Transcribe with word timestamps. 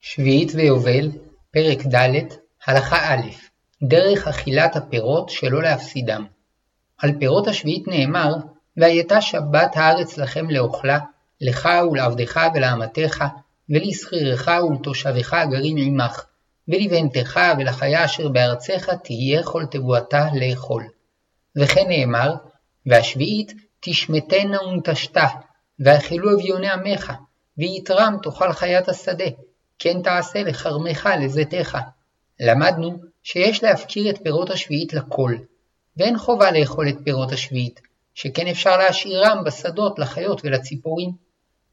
שביעית 0.00 0.52
ויובל, 0.54 1.10
פרק 1.50 1.86
ד', 1.94 2.24
הלכה 2.66 3.14
א', 3.14 3.28
דרך 3.82 4.28
אכילת 4.28 4.76
הפירות 4.76 5.28
שלא 5.28 5.62
להפסידם. 5.62 6.24
על 6.98 7.10
פירות 7.18 7.46
השביעית 7.46 7.88
נאמר, 7.88 8.34
והייתה 8.76 9.20
שבת 9.20 9.76
הארץ 9.76 10.18
לכם 10.18 10.50
לאוכלה, 10.50 10.98
לך 11.40 11.68
ולעבדך 11.90 12.40
ולאמתך, 12.54 13.24
ולשכירך 13.70 14.48
ולתושבך 14.68 15.34
הגרים 15.34 15.76
עמך, 15.76 16.24
ולבהמתך 16.68 17.40
ולחיה 17.58 18.04
אשר 18.04 18.28
בארצך 18.28 18.90
תהיה 19.04 19.42
כל 19.42 19.64
תבואתה 19.70 20.26
לאכול. 20.34 20.84
וכן 21.56 21.88
נאמר, 21.88 22.34
והשביעית 22.86 23.52
תשמטנה 23.80 24.62
ונטשתה, 24.62 25.26
ואכלו 25.80 26.34
אביוני 26.34 26.70
עמך, 26.70 27.12
ויתרם 27.58 28.16
תאכל 28.22 28.52
חיית 28.52 28.88
השדה, 28.88 29.24
כן 29.78 30.02
תעשה 30.02 30.42
לכרמך 30.42 31.08
לזיתך. 31.20 31.78
למדנו 32.40 32.98
שיש 33.22 33.62
להפקיר 33.62 34.10
את 34.10 34.18
פירות 34.22 34.50
השביעית 34.50 34.92
לכל, 34.92 35.34
ואין 35.96 36.18
חובה 36.18 36.50
לאכול 36.50 36.88
את 36.88 36.96
פירות 37.04 37.32
השביעית, 37.32 37.80
שכן 38.14 38.46
אפשר 38.46 38.76
להשאירם 38.76 39.44
בשדות 39.44 39.98
לחיות 39.98 40.40
ולציפורים. 40.44 41.10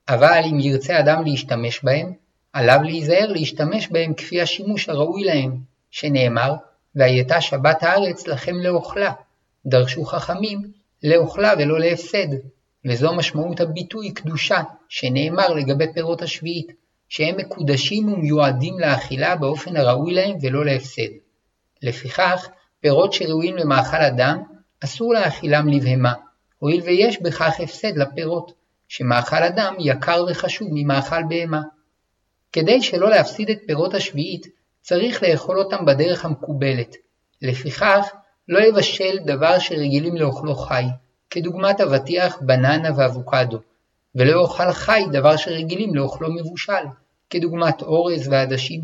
אבל 0.10 0.42
אם 0.52 0.60
ירצה 0.60 1.00
אדם 1.00 1.24
להשתמש 1.26 1.84
בהם, 1.84 2.14
עליו 2.54 2.80
להיזהר 2.84 3.28
להשתמש 3.28 3.88
בהם 3.88 4.14
כפי 4.14 4.42
השימוש 4.42 4.90
הראוי 4.90 5.24
להם, 5.24 5.58
שנאמר, 5.92 6.54
והייתה 6.96 7.42
שבת 7.42 7.84
הארץ 7.84 8.28
לכם 8.28 8.56
לאוכלה, 8.56 9.12
דרשו 9.66 10.06
חכמים 10.06 10.62
לאוכלה 11.04 11.54
ולא 11.60 11.80
להפסד, 11.80 12.28
וזו 12.86 13.16
משמעות 13.16 13.60
הביטוי 13.60 14.12
קדושה, 14.12 14.62
שנאמר 14.90 15.54
לגבי 15.54 15.94
פירות 15.94 16.22
השביעית, 16.22 16.72
שהם 17.10 17.38
מקודשים 17.38 18.14
ומיועדים 18.14 18.80
לאכילה 18.80 19.36
באופן 19.36 19.78
הראוי 19.78 20.14
להם 20.14 20.38
ולא 20.42 20.66
להפסד. 20.66 21.10
לפיכך, 21.82 22.48
פירות 22.82 23.14
שראויים 23.14 23.58
למאכל 23.58 24.02
אדם, 24.02 24.44
אסור 24.84 25.14
להאכילם 25.14 25.68
לבהמה, 25.68 26.14
הואיל 26.60 26.82
ויש 26.82 27.22
בכך 27.22 27.60
הפסד 27.60 27.98
לפירות, 27.98 28.52
שמאכל 28.88 29.44
אדם 29.44 29.76
יקר 29.80 30.26
וחשוב 30.28 30.68
ממאכל 30.72 31.24
בהמה. 31.30 31.62
כדי 32.52 32.82
שלא 32.82 33.10
להפסיד 33.10 33.50
את 33.50 33.58
פירות 33.68 33.94
השביעית, 33.94 34.48
צריך 34.82 35.24
לאכול 35.24 35.60
אותם 35.60 35.86
בדרך 35.86 36.26
המקובלת. 36.26 36.96
לפיכך, 37.42 38.10
לא 38.48 38.60
יבשל 38.60 39.18
דבר 39.26 39.60
שרגילים 39.60 40.16
לאוכלו 40.16 40.56
חי, 40.56 40.84
כדוגמת 41.30 41.82
אבטיח, 41.82 42.38
בננה 42.42 42.90
ואבוקדו, 42.98 43.60
ולא 44.16 44.42
יאכל 44.42 44.72
חי 44.72 45.04
דבר 45.12 45.38
שרגילים 45.38 45.96
לאוכלו 45.96 46.34
מבושל, 46.34 46.86
כדוגמת 47.36 47.82
אורז 47.82 48.28
ועדשים. 48.28 48.82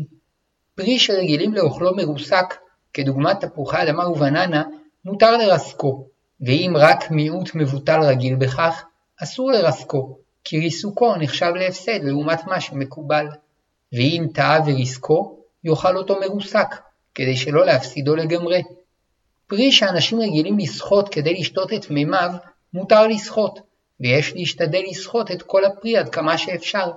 פרי 0.74 0.98
שרגילים 0.98 1.54
לאוכלו 1.54 1.96
מרוסק, 1.96 2.54
כדוגמת 2.94 3.40
תפוחי 3.40 3.82
אדמה 3.82 4.08
ובננה, 4.08 4.62
מותר 5.04 5.36
לרסקו, 5.36 6.06
ואם 6.40 6.74
רק 6.76 7.10
מיעוט 7.10 7.50
מבוטל 7.54 8.00
רגיל 8.00 8.34
בכך, 8.34 8.84
אסור 9.22 9.52
לרסקו, 9.52 10.18
כי 10.44 10.58
ריסוקו 10.58 11.16
נחשב 11.16 11.52
להפסד 11.54 11.98
לעומת 12.02 12.46
מה 12.46 12.60
שמקובל. 12.60 13.26
ואם 13.92 14.26
טעה 14.34 14.60
וריסקו, 14.66 15.38
יאכל 15.64 15.96
אותו 15.96 16.20
מרוסק, 16.20 16.74
כדי 17.14 17.36
שלא 17.36 17.66
להפסידו 17.66 18.16
לגמרי. 18.16 18.62
פרי 19.46 19.72
שאנשים 19.72 20.20
רגילים 20.20 20.58
לסחוט 20.58 21.08
כדי 21.10 21.34
לשתות 21.34 21.72
את 21.72 21.90
מימיו, 21.90 22.30
מותר 22.74 23.06
לסחוט, 23.06 23.60
ויש 24.00 24.32
להשתדל 24.32 24.82
לסחוט 24.90 25.30
את 25.30 25.42
כל 25.42 25.64
הפרי 25.64 25.96
עד 25.96 26.08
כמה 26.08 26.38
שאפשר. 26.38 26.90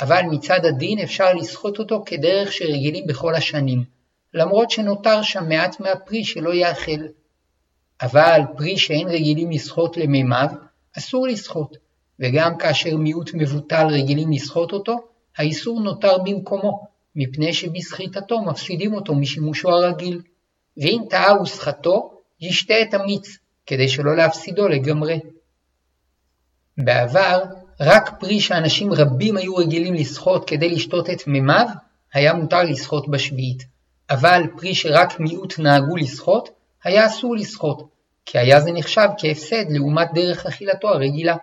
אבל 0.00 0.22
מצד 0.30 0.64
הדין 0.64 0.98
אפשר 0.98 1.34
לסחוט 1.34 1.78
אותו 1.78 2.02
כדרך 2.06 2.52
שרגילים 2.52 3.06
בכל 3.06 3.34
השנים, 3.34 3.84
למרות 4.34 4.70
שנותר 4.70 5.22
שם 5.22 5.48
מעט 5.48 5.80
מהפרי 5.80 6.24
שלא 6.24 6.54
יאכל. 6.54 7.00
אבל 8.02 8.40
פרי 8.56 8.78
שאין 8.78 9.08
רגילים 9.08 9.50
לסחוט 9.50 9.96
למימיו, 9.96 10.48
אסור 10.98 11.26
לסחוט, 11.26 11.76
וגם 12.20 12.58
כאשר 12.58 12.96
מיעוט 12.96 13.30
מבוטל 13.34 13.86
רגילים 13.86 14.32
לסחוט 14.32 14.72
אותו, 14.72 14.96
האיסור 15.36 15.80
נותר 15.80 16.18
במקומו, 16.18 16.86
מפני 17.16 17.54
שבסחיטתו 17.54 18.40
מפסידים 18.40 18.94
אותו 18.94 19.14
משימושו 19.14 19.70
הרגיל. 19.70 20.20
ואם 20.76 21.02
טעה 21.10 21.42
וסחטו, 21.42 22.20
ישתה 22.40 22.74
את 22.82 22.94
המיץ, 22.94 23.38
כדי 23.66 23.88
שלא 23.88 24.16
להפסידו 24.16 24.68
לגמרי. 24.68 25.20
בעבר, 26.78 27.42
רק 27.80 28.20
פרי 28.20 28.40
שאנשים 28.40 28.92
רבים 28.92 29.36
היו 29.36 29.56
רגילים 29.56 29.94
לסחוט 29.94 30.44
כדי 30.46 30.70
לשתות 30.70 31.10
את 31.10 31.26
מימיו, 31.26 31.66
היה 32.14 32.34
מותר 32.34 32.62
לסחוט 32.62 33.08
בשביעית, 33.08 33.64
אבל 34.10 34.42
פרי 34.56 34.74
שרק 34.74 35.20
מיעוט 35.20 35.58
נהגו 35.58 35.96
לסחוט, 35.96 36.48
היה 36.84 37.06
אסור 37.06 37.36
לסחוט, 37.36 37.82
כי 38.26 38.38
היה 38.38 38.60
זה 38.60 38.72
נחשב 38.72 39.08
כהפסד 39.18 39.64
לעומת 39.70 40.08
דרך 40.14 40.46
אכילתו 40.46 40.88
הרגילה. 40.88 41.36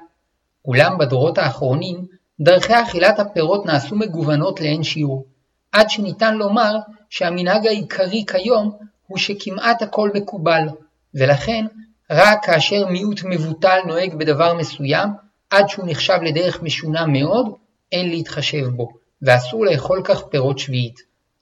אולם 0.65 0.97
בדורות 0.97 1.37
האחרונים, 1.37 2.05
דרכי 2.39 2.73
אכילת 2.73 3.19
הפירות 3.19 3.65
נעשו 3.65 3.95
מגוונות 3.95 4.61
לאין 4.61 4.83
שיעור, 4.83 5.25
עד 5.71 5.89
שניתן 5.89 6.35
לומר 6.35 6.75
שהמנהג 7.09 7.67
העיקרי 7.67 8.23
כיום 8.27 8.77
הוא 9.07 9.17
שכמעט 9.17 9.81
הכל 9.81 10.09
מקובל, 10.13 10.67
ולכן 11.15 11.65
רק 12.11 12.45
כאשר 12.45 12.85
מיעוט 12.85 13.21
מבוטל 13.23 13.79
נוהג 13.85 14.13
בדבר 14.13 14.53
מסוים, 14.53 15.09
עד 15.53 15.69
שהוא 15.69 15.85
נחשב 15.87 16.17
לדרך 16.21 16.63
משונה 16.63 17.05
מאוד, 17.05 17.45
אין 17.91 18.09
להתחשב 18.09 18.67
בו, 18.67 18.89
ואסור 19.21 19.65
לאכול 19.65 20.01
כך 20.03 20.23
פירות 20.23 20.59
שביעית. 20.59 20.99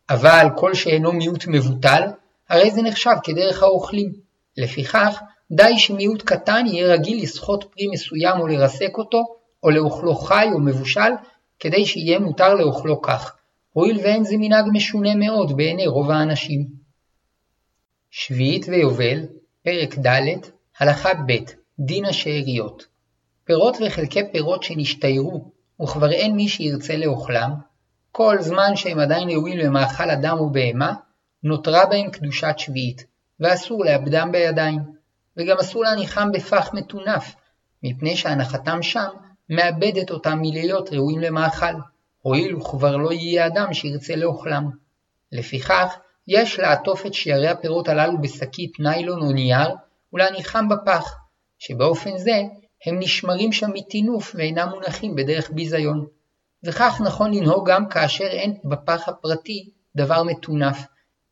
אבל 0.09 0.47
כל 0.57 0.73
שאינו 0.73 1.11
מיעוט 1.13 1.43
מבוטל, 1.47 2.01
הרי 2.49 2.71
זה 2.71 2.81
נחשב 2.81 3.15
כדרך 3.23 3.63
האוכלים. 3.63 4.13
לפיכך, 4.57 5.19
די 5.51 5.79
שמיעוט 5.79 6.21
קטן 6.21 6.65
יהיה 6.67 6.93
רגיל 6.93 7.23
לסחוט 7.23 7.63
פרי 7.63 7.87
מסוים 7.87 8.39
או 8.39 8.47
לרסק 8.47 8.97
אותו, 8.97 9.23
או 9.63 9.69
לאוכלו 9.69 10.15
חי 10.15 10.47
או 10.53 10.59
מבושל, 10.59 11.11
כדי 11.59 11.85
שיהיה 11.85 12.19
מותר 12.19 12.53
לאוכלו 12.53 13.01
כך, 13.01 13.35
הואיל 13.73 13.97
ואין 13.97 14.23
זה 14.23 14.35
מנהג 14.39 14.65
משונה 14.73 15.15
מאוד 15.15 15.57
בעיני 15.57 15.87
רוב 15.87 16.11
האנשים. 16.11 16.65
שביעית 18.09 18.65
ויובל, 18.69 19.19
פרק 19.63 19.97
ד', 19.97 20.21
הלכה 20.79 21.09
ב', 21.27 21.33
דין 21.79 22.05
השאריות. 22.05 22.90
פירות 23.43 23.77
וחלקי 23.87 24.31
פירות 24.31 24.63
שנשתיירו, 24.63 25.51
וכבר 25.81 26.11
אין 26.11 26.35
מי 26.35 26.47
שירצה 26.47 26.97
לאוכלם, 26.97 27.51
כל 28.11 28.37
זמן 28.39 28.75
שהם 28.75 28.99
עדיין 28.99 29.29
ראויים 29.29 29.57
למאכל 29.57 30.09
אדם 30.09 30.39
ובהמה, 30.41 30.93
נותרה 31.43 31.85
בהם 31.85 32.11
קדושת 32.11 32.53
שביעית, 32.57 33.05
ואסור 33.39 33.85
לאבדם 33.85 34.31
בידיים, 34.31 34.79
וגם 35.37 35.57
אסור 35.57 35.83
להניחם 35.83 36.31
בפח 36.31 36.73
מטונף, 36.73 37.35
מפני 37.83 38.15
שהנחתם 38.15 38.81
שם 38.81 39.09
מאבדת 39.49 40.11
אותם 40.11 40.37
מלהיות 40.41 40.89
ראויים 40.93 41.19
למאכל, 41.19 41.73
הואיל 42.21 42.55
וכבר 42.55 42.97
לא 42.97 43.11
יהיה 43.11 43.47
אדם 43.47 43.73
שירצה 43.73 44.15
לאוכלם. 44.15 44.69
לפיכך, 45.31 45.95
יש 46.27 46.59
לעטוף 46.59 47.05
את 47.05 47.13
שיירי 47.13 47.47
הפירות 47.47 47.89
הללו 47.89 48.21
בשקית 48.21 48.79
ניילון 48.79 49.21
או 49.21 49.31
נייר, 49.31 49.69
ולהניחם 50.13 50.69
בפח, 50.69 51.15
שבאופן 51.59 52.17
זה 52.17 52.41
הם 52.85 52.99
נשמרים 52.99 53.51
שם 53.51 53.69
מטינוף 53.73 54.35
ואינם 54.35 54.69
מונחים 54.69 55.15
בדרך 55.15 55.51
ביזיון. 55.51 56.05
וכך 56.63 57.01
נכון 57.05 57.33
לנהוג 57.33 57.69
גם 57.69 57.89
כאשר 57.89 58.27
אין 58.27 58.57
בפח 58.63 59.09
הפרטי 59.09 59.69
דבר 59.95 60.23
מטונף, 60.23 60.77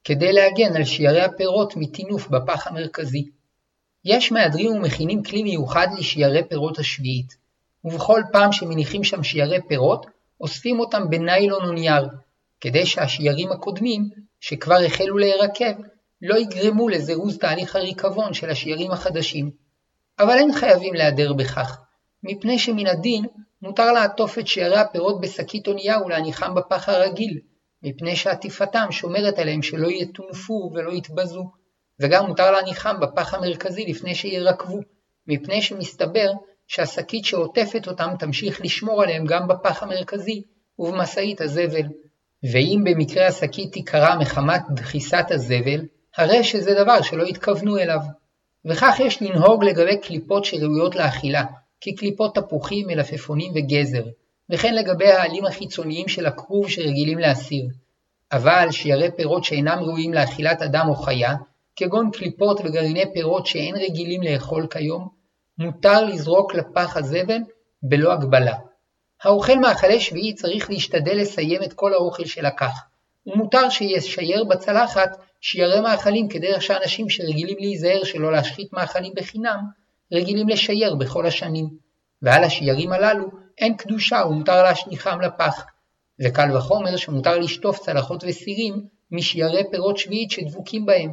כדי 0.03 0.33
להגן 0.33 0.75
על 0.75 0.83
שיירי 0.83 1.21
הפירות 1.21 1.75
מטינוף 1.75 2.27
בפח 2.27 2.67
המרכזי. 2.67 3.29
יש 4.05 4.31
מהדרים 4.31 4.71
ומכינים 4.71 5.23
כלי 5.23 5.43
מיוחד 5.43 5.87
לשיירי 5.97 6.43
פירות 6.49 6.79
השביעית, 6.79 7.37
ובכל 7.83 8.21
פעם 8.31 8.51
שמניחים 8.51 9.03
שם 9.03 9.23
שיירי 9.23 9.59
פירות, 9.67 10.05
אוספים 10.41 10.79
אותם 10.79 11.09
בניילון 11.09 11.65
או 11.65 11.71
נייר, 11.71 12.07
כדי 12.61 12.85
שהשיירים 12.85 13.51
הקודמים, 13.51 14.09
שכבר 14.39 14.77
החלו 14.85 15.17
להירקב, 15.17 15.81
לא 16.21 16.35
יגרמו 16.37 16.89
לזירוז 16.89 17.37
תהליך 17.37 17.75
הריקבון 17.75 18.33
של 18.33 18.49
השיירים 18.49 18.91
החדשים. 18.91 19.51
אבל 20.19 20.37
אין 20.37 20.53
חייבים 20.53 20.93
להיעדר 20.93 21.33
בכך, 21.33 21.77
מפני 22.23 22.59
שמן 22.59 22.87
הדין 22.87 23.25
מותר 23.61 23.91
לעטוף 23.91 24.39
את 24.39 24.47
שיירי 24.47 24.77
הפירות 24.77 25.21
בשקית 25.21 25.67
או 25.67 25.73
נייר 25.73 26.05
ולהניחם 26.05 26.55
בפח 26.55 26.89
הרגיל, 26.89 27.39
מפני 27.83 28.15
שעטיפתם 28.15 28.87
שומרת 28.91 29.39
עליהם 29.39 29.61
שלא 29.61 29.87
יטונפו 29.87 30.71
ולא 30.73 30.91
יתבזו, 30.91 31.51
וגם 31.99 32.25
מותר 32.25 32.51
להניחם 32.51 32.99
בפח 32.99 33.33
המרכזי 33.33 33.85
לפני 33.85 34.15
שירקבו, 34.15 34.79
מפני 35.27 35.61
שמסתבר 35.61 36.31
שהשקית 36.67 37.25
שעוטפת 37.25 37.87
אותם 37.87 38.09
תמשיך 38.19 38.61
לשמור 38.61 39.03
עליהם 39.03 39.25
גם 39.25 39.47
בפח 39.47 39.83
המרכזי 39.83 40.41
ובמשאית 40.79 41.41
הזבל. 41.41 41.85
ואם 42.53 42.83
במקרה 42.83 43.27
השקית 43.27 43.73
תיקרע 43.73 44.15
מחמת 44.15 44.61
דחיסת 44.75 45.25
הזבל, 45.29 45.85
הרי 46.17 46.43
שזה 46.43 46.73
דבר 46.83 47.01
שלא 47.01 47.23
התכוונו 47.23 47.77
אליו. 47.77 47.99
וכך 48.65 48.95
יש 48.99 49.21
לנהוג 49.21 49.63
לגבי 49.63 49.97
קליפות 49.97 50.45
שראויות 50.45 50.95
לאכילה, 50.95 51.43
כקליפות 51.81 52.35
תפוחים, 52.35 52.87
מלפפונים 52.87 53.51
וגזר, 53.55 54.03
וכן 54.49 54.75
לגבי 54.75 55.11
העלים 55.11 55.45
החיצוניים 55.45 56.07
של 56.07 56.25
הכרוב 56.25 56.69
שרגילים 56.69 57.19
להסיר. 57.19 57.65
אבל 58.31 58.67
שירא 58.71 59.09
פירות 59.09 59.43
שאינם 59.43 59.79
ראויים 59.79 60.13
לאכילת 60.13 60.61
אדם 60.61 60.85
או 60.89 60.95
חיה, 60.95 61.35
כגון 61.75 62.11
קליפות 62.11 62.61
וגרעיני 62.63 63.13
פירות 63.13 63.45
שאין 63.45 63.75
רגילים 63.75 64.23
לאכול 64.23 64.67
כיום, 64.67 65.07
מותר 65.57 66.05
לזרוק 66.05 66.55
לפח 66.55 66.97
הזבל 66.97 67.37
בלא 67.83 68.13
הגבלה. 68.13 68.55
האוכל 69.23 69.55
מאכלי 69.55 69.99
שביעי 69.99 70.33
צריך 70.33 70.69
להשתדל 70.69 71.17
לסיים 71.17 71.63
את 71.63 71.73
כל 71.73 71.93
האוכל 71.93 72.25
שלקח, 72.25 72.81
ומותר 73.27 73.69
שישייר 73.69 74.43
בצלחת 74.43 75.17
שיירי 75.41 75.79
מאכלים 75.81 76.27
כדרך 76.27 76.61
שאנשים 76.61 77.09
שרגילים 77.09 77.57
להיזהר 77.59 78.03
שלא 78.03 78.31
להשחית 78.31 78.73
מאכלים 78.73 79.13
בחינם, 79.15 79.59
רגילים 80.13 80.49
לשייר 80.49 80.95
בכל 80.95 81.25
השנים. 81.25 81.69
ועל 82.21 82.43
השיירים 82.43 82.91
הללו 82.91 83.29
אין 83.57 83.77
קדושה 83.77 84.23
ומותר 84.29 84.63
להשליכם 84.63 85.21
לפח. 85.21 85.65
וקל 86.21 86.57
וחומר 86.57 86.97
שמותר 86.97 87.39
לשטוף 87.39 87.79
צלחות 87.79 88.23
וסירים 88.27 88.85
משיירי 89.11 89.63
פירות 89.71 89.97
שביעית 89.97 90.31
שדבוקים 90.31 90.85
בהם. 90.85 91.11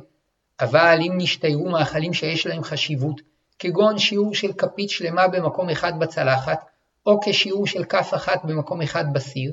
אבל 0.61 0.99
אם 1.03 1.13
נשתיירו 1.17 1.71
מאכלים 1.71 2.13
שיש 2.13 2.47
להם 2.47 2.63
חשיבות, 2.63 3.21
כגון 3.59 3.99
שיעור 3.99 4.35
של 4.35 4.53
כפית 4.53 4.91
שלמה 4.91 5.29
במקום 5.29 5.71
אחד 5.71 5.93
בצלחת, 5.99 6.65
או 7.07 7.21
כשיעור 7.25 7.67
של 7.67 7.85
כף 7.85 8.15
אחת 8.15 8.45
במקום 8.45 8.83
אחד 8.83 9.05
בסיר, 9.13 9.53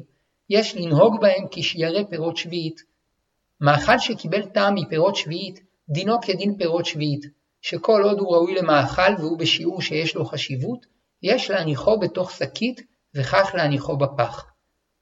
יש 0.50 0.76
לנהוג 0.76 1.22
בהם 1.22 1.46
כשיירי 1.52 2.06
פירות 2.10 2.38
שביעית. 2.38 2.93
מאכל 3.64 4.00
שקיבל 4.00 4.46
טעם 4.46 4.76
מפירות 4.76 5.16
שביעית, 5.16 5.60
דינו 5.90 6.22
כדין 6.22 6.58
פירות 6.58 6.86
שביעית, 6.86 7.26
שכל 7.62 8.02
עוד 8.04 8.20
הוא 8.20 8.36
ראוי 8.36 8.56
למאכל 8.56 9.16
והוא 9.20 9.38
בשיעור 9.38 9.82
שיש 9.82 10.16
לו 10.16 10.26
חשיבות, 10.26 10.86
יש 11.24 11.52
להניחו 11.52 12.00
בתוך 12.00 12.32
שקית 12.32 12.82
וכך 13.16 13.52
להניחו 13.54 13.98
בפח. 13.98 14.46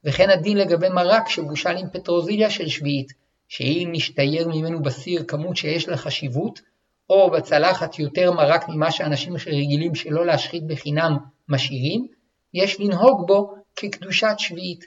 וכן 0.04 0.30
הדין 0.30 0.58
לגבי 0.58 0.90
מרק 0.90 1.30
שבושל 1.30 1.78
עם 1.78 1.90
פטרוזיליה 1.90 2.50
של 2.50 2.68
שביעית, 2.68 3.14
שאם 3.48 3.90
נשתייר 3.92 4.48
ממנו 4.48 4.82
בסיר 4.82 5.24
כמות 5.28 5.58
שיש 5.58 5.90
לה 5.90 5.98
חשיבות, 5.98 6.62
או 7.10 7.32
בצלחת 7.32 8.00
יותר 8.00 8.32
מרק 8.32 8.70
ממה 8.70 8.92
שאנשים 8.92 9.34
רגילים 9.48 9.96
שלא 9.96 10.26
להשחית 10.26 10.68
בחינם 10.68 11.18
משאירים, 11.50 12.08
יש 12.54 12.80
לנהוג 12.80 13.28
בו 13.28 13.54
כקדושת 13.76 14.36
שביעית. 14.38 14.86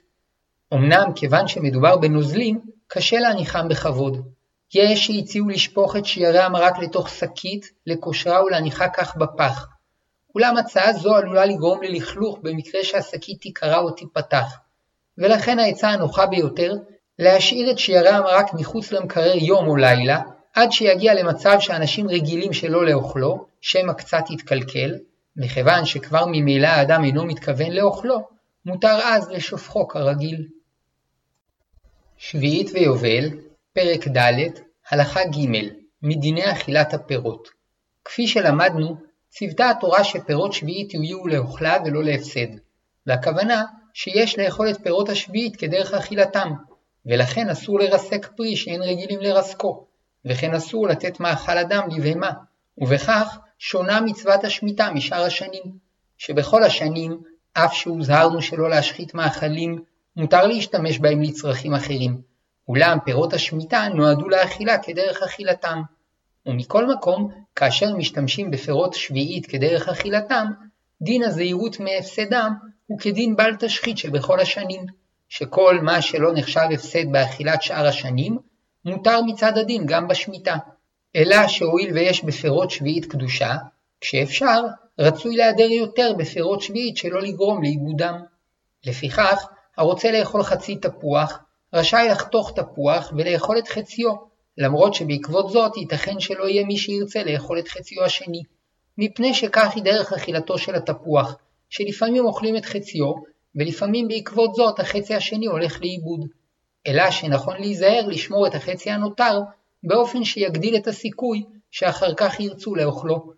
אמנם 0.75 1.13
כיוון 1.17 1.49
שמדובר 1.49 1.97
בנוזלים, 1.97 2.74
קשה 2.89 3.21
להניחם 3.21 3.69
בכבוד. 3.69 4.29
יש 4.75 5.07
שהציעו 5.07 5.49
לשפוך 5.49 5.97
את 5.97 6.07
שיירי 6.07 6.39
המרק 6.39 6.79
לתוך 6.79 7.09
שקית, 7.09 7.71
לקושרה 7.87 8.45
ולהניחה 8.45 8.89
כך 8.89 9.17
בפח. 9.17 9.67
אולם 10.35 10.57
הצעה 10.57 10.93
זו 10.93 11.17
עלולה 11.17 11.47
לגרום 11.47 11.83
ללכלוך 11.83 12.39
במקרה 12.43 12.85
שהשקית 12.85 13.41
תיקרע 13.41 13.79
או 13.79 13.91
תיפתח. 13.91 14.59
ולכן 15.19 15.59
העצה 15.59 15.89
הנוחה 15.89 16.27
ביותר, 16.27 16.75
להשאיר 17.19 17.71
את 17.71 17.79
שיירי 17.79 18.09
המרק 18.09 18.55
מחוץ 18.55 18.93
למקרר 18.93 19.35
יום 19.35 19.69
או 19.69 19.77
לילה, 19.77 20.21
עד 20.55 20.73
שיגיע 20.73 21.15
למצב 21.15 21.57
שאנשים 21.61 22.09
רגילים 22.09 22.53
שלא 22.53 22.87
לאוכלו, 22.87 23.47
שמא 23.61 23.93
קצת 23.93 24.31
יתקלקל, 24.31 24.95
מכיוון 25.37 25.85
שכבר 25.85 26.25
ממילא 26.27 26.67
האדם 26.67 27.05
אינו 27.05 27.25
מתכוון 27.25 27.73
לאוכלו, 27.73 28.29
מותר 28.67 28.99
אז 29.05 29.29
לשופכו 29.31 29.89
כרגיל. 29.89 30.47
שביעית 32.31 32.71
ויובל, 32.75 33.31
פרק 33.73 34.09
ד', 34.09 34.49
הלכה 34.91 35.25
ג', 35.25 35.69
מדיני 36.03 36.53
אכילת 36.53 36.95
הפירות. 36.95 37.49
כפי 38.05 38.27
שלמדנו, 38.27 38.97
ציוותה 39.29 39.71
התורה 39.71 40.05
שפירות 40.05 40.53
שביעית 40.53 40.95
יהיו 40.95 41.27
לאוכלה 41.27 41.77
ולא 41.85 42.05
להפסד, 42.05 42.47
והכוונה 43.07 43.63
שיש 43.95 44.39
לאכול 44.39 44.71
את 44.71 44.83
פירות 44.83 45.09
השביעית 45.09 45.57
כדרך 45.57 45.95
אכילתם, 45.95 46.53
ולכן 47.07 47.49
אסור 47.49 47.81
לרסק 47.81 48.27
פרי 48.37 48.57
שאין 48.57 48.83
רגילים 48.83 49.21
לרסקו, 49.21 49.87
וכן 50.25 50.55
אסור 50.55 50.89
לתת 50.89 51.21
מאכל 51.21 51.59
אדם 51.59 51.89
לבהמה, 51.91 52.31
ובכך 52.79 53.39
שונה 53.59 54.01
מצוות 54.01 54.45
השמיטה 54.45 54.91
משאר 54.91 55.25
השנים, 55.25 55.79
שבכל 56.19 56.63
השנים, 56.63 57.23
אף 57.53 57.75
שהוזהרנו 57.75 58.43
שלא 58.43 58.71
להשחית 58.71 59.15
מאכלים, 59.15 59.85
מותר 60.17 60.47
להשתמש 60.47 60.99
בהם 60.99 61.23
לצרכים 61.23 61.75
אחרים, 61.75 62.21
אולם 62.69 62.99
פירות 63.05 63.33
השמיטה 63.33 63.89
נועדו 63.95 64.29
לאכילה 64.29 64.79
כדרך 64.79 65.23
אכילתם. 65.23 65.83
ומכל 66.47 66.87
מקום, 66.87 67.31
כאשר 67.57 67.97
משתמשים 67.97 68.51
בפירות 68.51 68.95
שביעית 68.95 69.47
כדרך 69.47 69.89
אכילתם, 69.89 70.47
דין 71.03 71.23
הזהירות 71.23 71.81
מהפסדם 71.81 72.55
הוא 72.87 72.99
כדין 72.99 73.37
בל 73.37 73.57
תשחית 73.59 73.99
שבכל 73.99 74.41
השנים, 74.41 74.87
שכל 75.29 75.79
מה 75.83 76.03
שלא 76.03 76.33
נחשב 76.35 76.69
הפסד 76.75 77.13
באכילת 77.13 77.63
שאר 77.63 77.87
השנים, 77.87 78.39
מותר 78.85 79.23
מצד 79.23 79.59
הדין 79.59 79.87
גם 79.87 80.09
בשמיטה. 80.09 80.57
אלא 81.17 81.49
שהואיל 81.49 81.95
ויש 81.95 82.25
בפירות 82.25 82.71
שביעית 82.71 83.07
קדושה, 83.07 83.57
כשאפשר, 84.01 84.63
רצוי 84.99 85.37
להיעדר 85.37 85.71
יותר 85.71 86.13
בפירות 86.19 86.61
שביעית 86.63 86.97
שלא 86.97 87.23
לגרום 87.23 87.63
לאיבודם. 87.63 88.21
לפיכך, 88.87 89.47
הרוצה 89.77 90.11
לאכול 90.11 90.43
חצי 90.43 90.77
תפוח, 90.77 91.39
רשאי 91.75 92.09
לחתוך 92.11 92.53
תפוח 92.57 93.13
ולאכול 93.17 93.59
את 93.59 93.69
חציו, 93.69 94.13
למרות 94.59 94.95
שבעקבות 94.95 95.51
זאת 95.51 95.77
ייתכן 95.77 96.21
שלא 96.21 96.49
יהיה 96.49 96.65
מי 96.65 96.77
שירצה 96.77 97.23
לאכול 97.23 97.59
את 97.59 97.69
חציו 97.69 98.05
השני, 98.05 98.43
מפני 98.99 99.35
שכך 99.35 99.73
היא 99.75 99.83
דרך 99.83 100.13
אכילתו 100.13 100.59
של 100.59 100.75
התפוח, 100.75 101.37
שלפעמים 101.71 102.25
אוכלים 102.25 102.57
את 102.57 102.65
חציו, 102.65 103.13
ולפעמים 103.57 104.09
בעקבות 104.09 104.55
זאת 104.55 104.81
החצי 104.81 105.15
השני 105.15 105.47
הולך 105.47 105.81
לאיבוד. 105.81 106.21
אלא 106.87 107.11
שנכון 107.11 107.57
להיזהר 107.57 108.07
לשמור 108.07 108.47
את 108.47 108.55
החצי 108.55 108.91
הנותר, 108.91 109.41
באופן 109.85 110.25
שיגדיל 110.25 110.77
את 110.77 110.87
הסיכוי 110.87 111.45
שאחר 111.71 112.15
כך 112.15 112.41
ירצו 112.41 112.75
לאוכלו. 112.75 113.33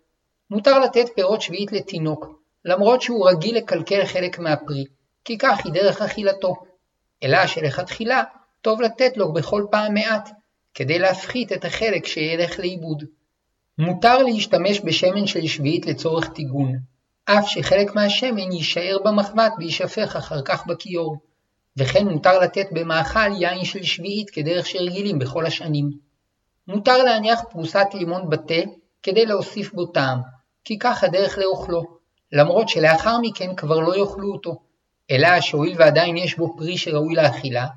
מותר 0.51 0.79
לתת 0.79 1.05
פירות 1.15 1.41
שביעית 1.41 1.71
לתינוק, 1.71 2.41
למרות 2.65 3.01
שהוא 3.01 3.29
רגיל 3.29 3.57
לקלקל 3.57 4.05
חלק 4.05 4.39
מהפרי, 4.39 4.83
כי 5.27 5.37
כך 5.37 5.65
היא 5.65 5.73
דרך 5.73 6.01
אכילתו. 6.01 6.55
אלא 7.23 7.47
שלכתחילה 7.47 8.23
טוב 8.61 8.81
לתת 8.81 9.17
לו 9.17 9.33
בכל 9.33 9.65
פעם 9.71 9.93
מעט, 9.93 10.29
כדי 10.73 10.99
להפחית 10.99 11.53
את 11.53 11.65
החלק 11.65 12.05
שילך 12.05 12.59
לאיבוד. 12.59 13.03
מותר 13.77 14.17
להשתמש 14.17 14.81
בשמן 14.85 15.27
של 15.27 15.47
שביעית 15.47 15.85
לצורך 15.85 16.29
טיגון, 16.29 16.71
אף 17.25 17.47
שחלק 17.47 17.95
מהשמן 17.95 18.51
יישאר 18.51 18.97
במחבת 19.05 19.51
ויישפך 19.57 20.15
אחר 20.15 20.41
כך 20.41 20.67
בכיור, 20.67 21.17
וכן 21.77 22.07
מותר 22.07 22.39
לתת 22.39 22.67
במאכל 22.71 23.31
יין 23.39 23.65
של 23.65 23.83
שביעית 23.83 24.29
כדרך 24.29 24.65
שרגילים 24.65 25.19
בכל 25.19 25.45
השנים. 25.45 25.89
מותר 26.67 27.03
להניח 27.03 27.41
פרוסת 27.49 27.87
לימון 27.93 28.29
בתה 28.29 28.61
כדי 29.03 29.25
להוסיף 29.25 29.73
בו 29.73 29.85
טעם, 29.85 30.21
כי 30.65 30.79
כך 30.79 31.03
הדרך 31.03 31.37
לאוכלו, 31.37 31.83
למרות 32.31 32.69
שלאחר 32.69 33.17
מכן 33.21 33.55
כבר 33.55 33.79
לא 33.79 33.95
יאכלו 33.95 34.33
אותו. 34.33 34.66
אלא 35.11 35.41
שהואיל 35.41 35.75
ועדיין 35.79 36.17
יש 36.17 36.37
בו 36.37 36.57
פרי 36.57 36.77
שראוי 36.77 37.15
לאכילה, 37.15 37.67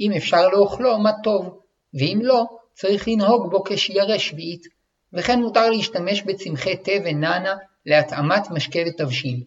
אם 0.00 0.12
אפשר 0.12 0.48
לאוכלו, 0.48 0.98
מה 0.98 1.12
טוב, 1.22 1.60
ואם 1.94 2.18
לא, 2.22 2.44
צריך 2.74 3.08
לנהוג 3.08 3.50
בו 3.50 3.64
כשיירי 3.64 4.18
שביעית, 4.18 4.66
וכן 5.12 5.40
מותר 5.40 5.70
להשתמש 5.70 6.22
בצמחי 6.22 6.76
תה 6.76 6.92
ונענה 7.04 7.54
להתאמת 7.86 8.50
משקה 8.50 8.78
ותבשיל, 8.86 9.42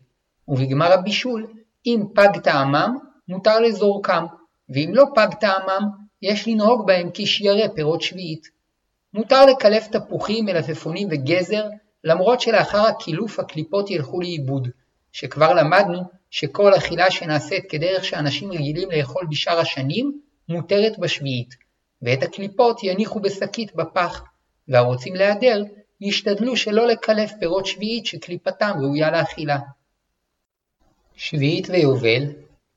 ובגמר 0.48 0.94
הבישול, 0.94 1.48
אם 1.86 2.04
פג 2.16 2.40
טעמם, 2.44 2.98
מותר 3.28 3.60
לזורקם, 3.60 4.26
ואם 4.70 4.92
לא 4.94 5.06
פג 5.16 5.28
טעמם, 5.40 5.90
יש 6.22 6.48
לנהוג 6.48 6.88
בהם 6.88 7.10
כשיירי 7.14 7.68
פירות 7.76 8.02
שביעית. 8.02 8.48
מותר 9.14 9.46
לקלף 9.46 9.88
תפוחים, 9.88 10.46
מלפפונים 10.46 11.08
וגזר, 11.12 11.64
למרות 12.04 12.42
שלאחר 12.42 12.86
הקילוף 12.88 13.40
הקליפות 13.40 13.92
ילכו 13.92 14.22
לאיבוד, 14.22 14.68
שכבר 15.12 15.54
למדנו 15.54 16.04
שכל 16.34 16.74
אכילה 16.78 17.12
שנעשית 17.12 17.66
כדרך 17.70 18.06
שאנשים 18.06 18.52
רגילים 18.52 18.92
לאכול 18.92 19.26
בשאר 19.30 19.60
השנים, 19.60 20.22
מותרת 20.50 21.00
בשביעית, 21.00 21.56
ואת 22.02 22.24
הקליפות 22.24 22.84
יניחו 22.84 23.20
בשקית 23.20 23.76
בפח, 23.76 24.24
והרוצים 24.68 25.16
להיעדר, 25.16 25.64
ישתדלו 26.02 26.58
שלא 26.58 26.88
לקלף 26.88 27.32
פירות 27.40 27.66
שביעית 27.66 28.06
שקליפתם 28.06 28.72
ראויה 28.82 29.12
לאכילה. 29.12 29.58
שביעית 31.16 31.70
ויובל, 31.70 32.24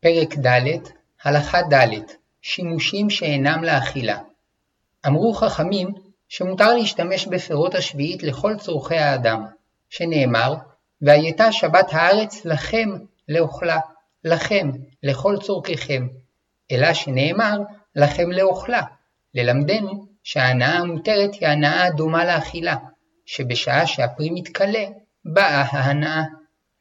פרק 0.00 0.38
ד', 0.46 0.78
הלכה 1.24 1.62
ד', 1.62 1.94
שימושים 2.42 3.10
שאינם 3.10 3.64
לאכילה. 3.64 4.18
אמרו 5.06 5.34
חכמים 5.34 5.88
שמותר 6.28 6.74
להשתמש 6.74 7.26
בפירות 7.26 7.74
השביעית 7.74 8.22
לכל 8.22 8.54
צורכי 8.58 8.96
האדם, 8.96 9.44
שנאמר, 9.90 10.54
והייתה 11.02 11.52
שבת 11.52 11.86
הארץ 11.92 12.44
לכם 12.44 12.88
לאוכלה, 13.28 13.78
לכם, 14.24 14.70
לכל 15.02 15.36
צורככם, 15.42 16.06
אלא 16.72 16.94
שנאמר 16.94 17.58
לכם 17.96 18.30
לאוכלה, 18.30 18.82
ללמדנו 19.34 20.06
שההנאה 20.22 20.78
המותרת 20.78 21.34
היא 21.34 21.48
הנאה 21.48 21.90
דומה 21.90 22.24
לאכילה, 22.24 22.76
שבשעה 23.26 23.86
שהפרי 23.86 24.30
מתכלה, 24.30 24.84
באה 25.24 25.62
ההנאה. 25.62 26.22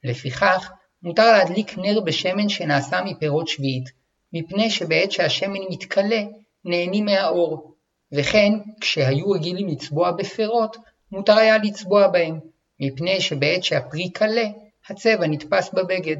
לפיכך, 0.04 0.72
מותר 1.04 1.32
להדליק 1.32 1.78
נר 1.78 2.00
בשמן 2.00 2.50
שנעשה 2.50 3.02
מפירות 3.06 3.48
שביעית, 3.48 3.90
מפני 4.34 4.70
שבעת 4.70 5.12
שהשמן 5.12 5.60
מתכלה, 5.70 6.24
נהנים 6.66 7.06
מהאור, 7.06 7.75
וכן 8.12 8.54
כשהיו 8.82 9.32
רגילים 9.32 9.68
לצבוע 9.68 10.12
בפירות, 10.12 10.78
מותר 11.12 11.38
היה 11.38 11.58
לצבוע 11.58 12.08
בהם, 12.08 12.40
מפני 12.80 13.22
שבעת 13.22 13.64
שהפרי 13.64 14.10
קלה, 14.10 14.48
הצבע 14.89 15.27
נתפס 15.27 15.74
בבגד. 15.74 16.18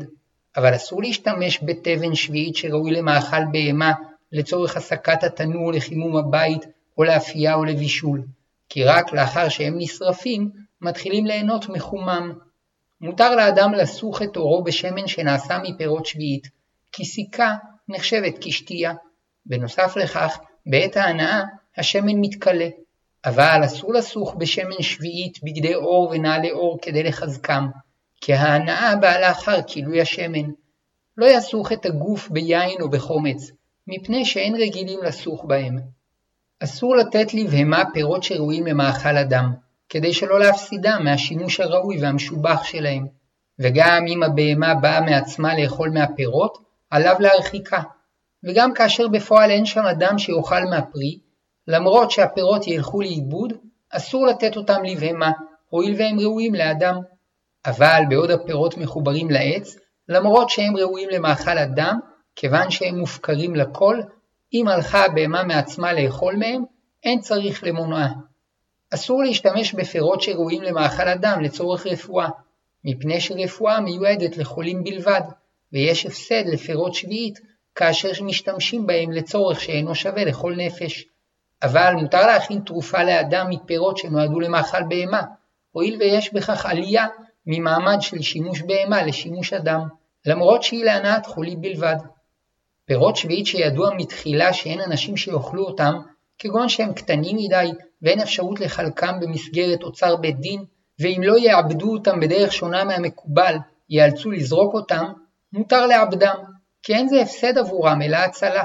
אבל 0.58 0.76
אסור 0.76 1.02
להשתמש 1.02 1.60
בתבן 1.64 2.16
שביעית 2.16 2.56
שראוי 2.56 2.92
למאכל 2.92 3.46
בהמה 3.52 3.92
לצורך 4.32 4.78
הסקת 4.78 5.24
התנור 5.24 5.74
לחימום 5.74 6.18
הבית 6.18 6.66
או 6.98 7.04
לאפייה 7.04 7.56
או 7.56 7.66
לבישול, 7.66 8.24
כי 8.70 8.84
רק 8.84 9.14
לאחר 9.14 9.50
שהם 9.50 9.74
נשרפים 9.78 10.50
מתחילים 10.82 11.26
ליהנות 11.26 11.70
מחומם. 11.70 12.34
מותר 13.02 13.36
לאדם 13.36 13.74
לסוך 13.74 14.22
את 14.22 14.36
עורו 14.36 14.64
בשמן 14.64 15.08
שנעשה 15.08 15.58
מפירות 15.64 16.06
שביעית, 16.06 16.48
כי 16.92 17.06
סיכה 17.06 17.56
נחשבת 17.90 18.34
כשתייה. 18.42 18.94
בנוסף 19.46 19.98
לכך, 19.98 20.38
בעת 20.66 20.98
ההנאה 20.98 21.42
השמן 21.78 22.16
מתכלה, 22.22 22.68
אבל 23.26 23.62
אסור 23.66 23.94
לסוך 23.94 24.36
בשמן 24.36 24.82
שביעית 24.82 25.44
בגדי 25.44 25.74
עור 25.74 26.10
ונעלי 26.12 26.50
עור 26.50 26.80
כדי 26.82 27.04
לחזקם, 27.04 27.68
כי 28.26 28.34
ההנאה 28.34 28.96
באה 28.96 29.20
לאחר 29.20 29.62
כילוי 29.68 30.02
השמן. 30.02 30.52
לא 31.18 31.26
יסוך 31.26 31.72
את 31.72 31.86
הגוף 31.86 32.30
ביין 32.30 32.82
או 32.82 32.90
בחומץ, 32.90 33.52
מפני 33.88 34.26
שאין 34.26 34.56
רגילים 34.56 35.00
לסוך 35.04 35.46
בהם. 35.48 35.80
אסור 36.64 36.96
לתת 36.96 37.34
לבהמה 37.34 37.84
פירות 37.94 38.24
שראויים 38.24 38.68
למאכל 38.68 39.18
אדם, 39.18 39.54
כדי 39.90 40.14
שלא 40.14 40.40
להפסידם 40.40 41.02
מהשימוש 41.04 41.60
הראוי 41.60 42.02
והמשובח 42.02 42.64
שלהם, 42.64 43.08
וגם 43.60 44.06
אם 44.08 44.24
הבהמה 44.24 44.76
באה 44.76 45.02
מעצמה 45.02 45.62
לאכול 45.62 45.90
מהפירות, 45.90 46.58
עליו 46.90 47.16
להרחיקה. 47.20 47.82
וגם 48.44 48.74
כאשר 48.74 49.08
בפועל 49.08 49.52
אין 49.52 49.66
שם 49.66 49.86
אדם 49.86 50.18
שיאכל 50.18 50.64
מהפרי, 50.70 51.20
למרות 51.68 52.12
שהפירות 52.12 52.68
ילכו 52.68 53.02
לאיבוד, 53.02 53.54
אסור 53.90 54.28
לתת 54.28 54.58
אותם 54.58 54.84
לבהמה, 54.84 55.32
הואיל 55.70 55.96
והם 55.98 56.20
ראויים 56.20 56.56
לאדם. 56.56 56.96
אבל 57.66 58.02
בעוד 58.10 58.32
הפירות 58.32 58.78
מחוברים 58.78 59.30
לעץ, 59.30 59.78
למרות 60.10 60.50
שהם 60.50 60.78
ראויים 60.78 61.10
למאכל 61.10 61.58
אדם, 61.58 62.00
כיוון 62.36 62.72
שהם 62.72 63.00
מופקרים 63.00 63.56
לכל, 63.56 64.02
אם 64.54 64.68
הלכה 64.68 65.06
הבהמה 65.06 65.44
מעצמה 65.44 65.94
לאכול 65.94 66.36
מהם, 66.36 66.64
אין 67.04 67.20
צריך 67.20 67.64
למונעה. 67.64 68.14
אסור 68.94 69.24
להשתמש 69.24 69.74
בפירות 69.74 70.22
שראויים 70.22 70.62
למאכל 70.62 71.08
אדם 71.08 71.42
לצורך 71.42 71.88
רפואה, 71.88 72.30
מפני 72.84 73.22
שרפואה 73.22 73.80
מיועדת 73.80 74.38
לחולים 74.38 74.84
בלבד, 74.84 75.22
ויש 75.74 76.06
הפסד 76.06 76.44
לפירות 76.46 76.94
שביעית 76.94 77.40
כאשר 77.76 78.24
משתמשים 78.24 78.88
בהם 78.88 79.12
לצורך 79.12 79.62
שאינו 79.62 79.96
שווה 79.96 80.26
לכל 80.26 80.54
נפש. 80.58 81.06
אבל 81.64 81.94
מותר 81.94 82.28
להכין 82.28 82.60
תרופה 82.60 83.04
לאדם 83.04 83.50
מפירות 83.50 83.98
שנועדו 83.98 84.40
למאכל 84.40 84.84
בהמה, 84.84 85.22
הואיל 85.72 85.98
ויש 86.00 86.34
בכך 86.34 86.66
עלייה 86.66 87.06
ממעמד 87.48 87.98
של 88.02 88.22
שימוש 88.22 88.62
בהמה 88.62 89.04
לשימוש 89.04 89.54
אדם, 89.54 89.82
למרות 90.26 90.64
שהיא 90.64 90.86
להנאת 90.86 91.26
חולי 91.26 91.56
בלבד. 91.56 91.96
פירות 92.86 93.16
שביעית 93.16 93.46
שידוע 93.46 93.90
מתחילה 93.98 94.54
שאין 94.54 94.82
אנשים 94.82 95.18
שיאכלו 95.18 95.66
אותם, 95.66 95.94
כגון 96.40 96.70
שהם 96.70 96.94
קטנים 96.94 97.38
מדי 97.38 97.72
ואין 98.02 98.20
אפשרות 98.20 98.60
לחלקם 98.60 99.20
במסגרת 99.22 99.84
אוצר 99.84 100.16
בית 100.16 100.40
דין, 100.40 100.66
ואם 101.00 101.22
לא 101.24 101.38
יעבדו 101.38 101.92
אותם 101.92 102.20
בדרך 102.20 102.54
שונה 102.54 102.84
מהמקובל, 102.84 103.56
ייאלצו 103.90 104.32
לזרוק 104.32 104.74
אותם, 104.74 105.06
מותר 105.54 105.86
לעבדם, 105.86 106.36
כי 106.84 106.94
אין 106.94 107.08
זה 107.08 107.22
הפסד 107.22 107.58
עבורם 107.58 108.02
אלא 108.02 108.18
הצלה, 108.18 108.64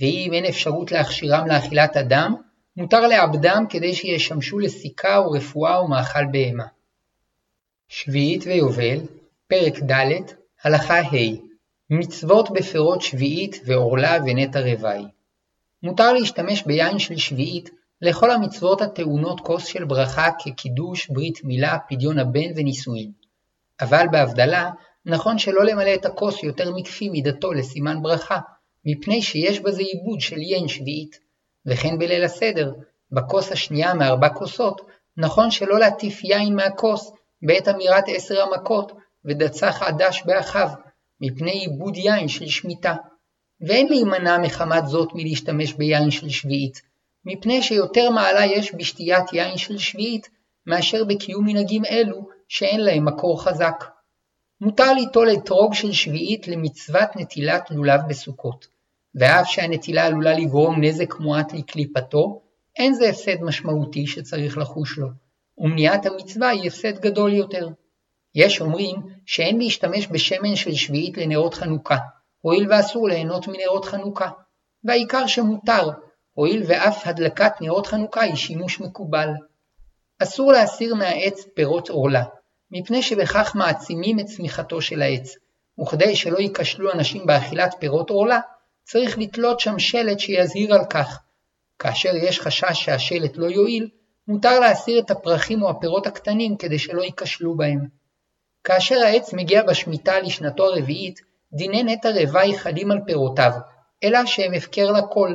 ואם 0.00 0.30
אין 0.32 0.44
אפשרות 0.44 0.92
להכשירם 0.92 1.46
לאכילת 1.46 1.96
אדם, 1.96 2.34
מותר 2.76 3.06
לעבדם 3.06 3.64
כדי 3.68 3.94
שישמשו 3.94 4.58
לסיכה 4.58 5.16
או 5.16 5.30
רפואה 5.30 5.76
או 5.76 5.88
מאכל 5.88 6.24
בהמה. 6.32 6.64
שביעית 7.90 8.44
ויובל, 8.46 8.98
פרק 9.46 9.78
ד', 9.82 10.20
הלכה 10.62 11.00
ה' 11.00 11.36
מצוות 11.90 12.50
בפירות 12.50 13.02
שביעית 13.02 13.60
ועורלה 13.64 14.18
ונטע 14.26 14.60
רוואי. 14.60 15.04
מותר 15.82 16.12
להשתמש 16.12 16.62
ביין 16.62 16.98
של 16.98 17.16
שביעית 17.16 17.70
לכל 18.02 18.30
המצוות 18.30 18.82
הטעונות 18.82 19.40
כוס 19.40 19.66
של 19.66 19.84
ברכה 19.84 20.28
כקידוש, 20.38 21.10
ברית 21.10 21.44
מילה, 21.44 21.78
פדיון 21.88 22.18
הבן 22.18 22.50
ונישואין. 22.56 23.12
אבל 23.80 24.06
בהבדלה, 24.12 24.70
נכון 25.06 25.38
שלא 25.38 25.64
למלא 25.64 25.94
את 25.94 26.06
הכוס 26.06 26.42
יותר 26.42 26.72
מכפי 26.74 27.08
מידתו 27.08 27.52
לסימן 27.52 28.02
ברכה, 28.02 28.38
מפני 28.84 29.22
שיש 29.22 29.60
בזה 29.60 29.82
עיבוד 29.82 30.20
של 30.20 30.38
יין 30.38 30.68
שביעית. 30.68 31.18
וכן 31.66 31.98
בליל 31.98 32.24
הסדר, 32.24 32.72
בכוס 33.12 33.52
השנייה 33.52 33.94
מארבע 33.94 34.28
כוסות, 34.28 34.80
נכון 35.16 35.50
שלא 35.50 35.78
להטיף 35.78 36.24
יין 36.24 36.54
מהכוס 36.54 37.12
בעת 37.42 37.68
אמירת 37.68 38.04
עשר 38.06 38.42
המכות, 38.42 38.92
ודצח 39.24 39.82
עדש 39.82 40.22
באחיו, 40.26 40.68
מפני 41.20 41.50
עיבוד 41.50 41.96
יין 41.96 42.28
של 42.28 42.46
שמיטה. 42.46 42.94
ואין 43.60 43.88
להימנע 43.88 44.38
מחמת 44.38 44.86
זאת 44.86 45.08
מלהשתמש 45.14 45.72
ביין 45.72 46.10
של 46.10 46.28
שביעית, 46.28 46.82
מפני 47.24 47.62
שיותר 47.62 48.10
מעלה 48.10 48.46
יש 48.46 48.74
בשתיית 48.74 49.32
יין 49.32 49.56
של 49.56 49.78
שביעית, 49.78 50.28
מאשר 50.66 51.04
בקיום 51.04 51.46
מנהגים 51.46 51.84
אלו 51.84 52.28
שאין 52.48 52.80
להם 52.80 53.04
מקור 53.04 53.42
חזק. 53.42 53.84
מותר 54.60 54.92
ליטול 54.92 55.32
אתרוג 55.32 55.74
של 55.74 55.92
שביעית 55.92 56.48
למצוות 56.48 57.08
נטילת 57.16 57.70
לולב 57.70 58.00
בסוכות, 58.08 58.66
ואף 59.14 59.48
שהנטילה 59.48 60.06
עלולה 60.06 60.32
לגרום 60.32 60.84
נזק 60.84 61.14
מועט 61.20 61.52
לקליפתו, 61.52 62.42
אין 62.76 62.94
זה 62.94 63.08
הפסד 63.08 63.42
משמעותי 63.42 64.06
שצריך 64.06 64.58
לחוש 64.58 64.98
לו, 64.98 65.08
ומניעת 65.58 66.06
המצווה 66.06 66.48
היא 66.48 66.66
הפסד 66.66 66.98
גדול 66.98 67.32
יותר. 67.32 67.68
יש 68.34 68.60
אומרים 68.60 68.96
שאין 69.26 69.58
להשתמש 69.58 70.08
בשמן 70.10 70.56
של 70.56 70.74
שביעית 70.74 71.16
לנרות 71.18 71.54
חנוכה, 71.54 71.96
הואיל 72.40 72.72
ואסור 72.72 73.08
ליהנות 73.08 73.48
מנרות 73.48 73.84
חנוכה, 73.84 74.28
והעיקר 74.84 75.26
שמותר, 75.26 75.90
הואיל 76.32 76.62
ואף 76.66 77.06
הדלקת 77.06 77.52
נרות 77.60 77.86
חנוכה 77.86 78.20
היא 78.20 78.34
שימוש 78.34 78.80
מקובל. 78.80 79.28
אסור 80.22 80.52
להסיר 80.52 80.94
מהעץ 80.94 81.44
פירות 81.54 81.88
עורלה, 81.88 82.24
מפני 82.70 83.02
שבכך 83.02 83.56
מעצימים 83.56 84.20
את 84.20 84.24
צמיחתו 84.24 84.82
של 84.82 85.02
העץ, 85.02 85.34
וכדי 85.80 86.16
שלא 86.16 86.38
ייכשלו 86.38 86.92
אנשים 86.92 87.26
באכילת 87.26 87.74
פירות 87.78 88.10
עורלה, 88.10 88.40
צריך 88.84 89.18
לתלות 89.18 89.60
שם 89.60 89.78
שלט 89.78 90.18
שיזהיר 90.18 90.74
על 90.74 90.84
כך. 90.90 91.20
כאשר 91.78 92.16
יש 92.16 92.40
חשש 92.40 92.72
שהשלט 92.72 93.36
לא 93.36 93.46
יועיל, 93.46 93.88
מותר 94.28 94.60
להסיר 94.60 95.00
את 95.00 95.10
הפרחים 95.10 95.62
או 95.62 95.70
הפירות 95.70 96.06
הקטנים 96.06 96.56
כדי 96.56 96.78
שלא 96.78 97.02
ייכשלו 97.02 97.56
בהם. 97.56 97.88
כאשר 98.64 98.96
העץ 99.04 99.34
מגיע 99.34 99.62
בשמיטה 99.62 100.20
לשנתו 100.20 100.66
הרביעית, 100.66 101.20
דיני 101.52 101.82
נטע 101.82 102.08
רווי 102.08 102.58
חלים 102.58 102.90
על 102.90 102.98
פירותיו, 103.06 103.52
אלא 104.04 104.26
שהם 104.26 104.54
הפקר 104.54 104.92
לכל. 104.92 105.34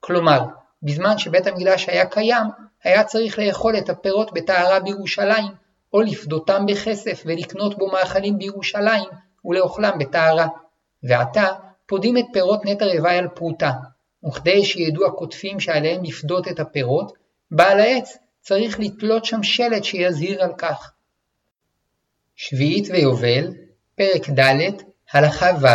כלומר, 0.00 0.40
בזמן 0.82 1.18
שבית 1.18 1.46
המקדש 1.46 1.88
היה 1.88 2.06
קיים, 2.06 2.46
היה 2.84 3.04
צריך 3.04 3.38
לאכול 3.38 3.78
את 3.78 3.90
הפירות 3.90 4.32
בטהרה 4.32 4.80
בירושלים, 4.80 5.52
או 5.92 6.00
לפדותם 6.00 6.66
בכסף 6.66 7.22
ולקנות 7.26 7.78
בו 7.78 7.86
מאכלים 7.86 8.38
בירושלים 8.38 9.08
ולאוכלם 9.44 9.98
בטהרה. 9.98 10.46
ועתה 11.02 11.46
פודים 11.86 12.18
את 12.18 12.24
פירות 12.32 12.60
נטע 12.64 12.84
רווי 12.84 13.18
על 13.18 13.28
פרוטה, 13.28 13.70
וכדי 14.26 14.64
שידעו 14.64 15.06
הקוטפים 15.06 15.60
שעליהם 15.60 16.04
לפדות 16.04 16.48
את 16.48 16.60
הפירות, 16.60 17.12
בעל 17.50 17.80
העץ 17.80 18.18
צריך 18.40 18.80
לתלות 18.80 19.24
שם 19.24 19.42
שלט 19.42 19.84
שיזהיר 19.84 20.42
על 20.42 20.52
כך. 20.58 20.92
שביעית 22.36 22.88
ויובל, 22.90 23.54
פרק 23.94 24.30
ד', 24.30 24.70
הלכה 25.12 25.50
ו', 25.60 25.66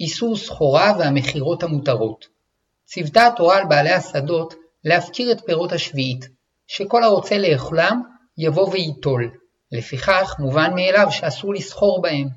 איסור 0.00 0.36
סחורה 0.36 0.92
והמכירות 0.98 1.62
המותרות. 1.62 2.26
ציוותה 2.84 3.26
התורה 3.26 3.56
על 3.56 3.64
בעלי 3.68 3.92
השדות 3.92 4.54
להפקיר 4.84 5.32
את 5.32 5.40
פירות 5.46 5.72
השביעית, 5.72 6.28
שכל 6.66 7.02
הרוצה 7.02 7.38
לאכלם 7.38 8.02
יבוא 8.38 8.68
וייטול, 8.68 9.30
לפיכך 9.72 10.36
מובן 10.38 10.70
מאליו 10.74 11.06
שאסור 11.10 11.54
לסחור 11.54 12.02
בהם, 12.02 12.28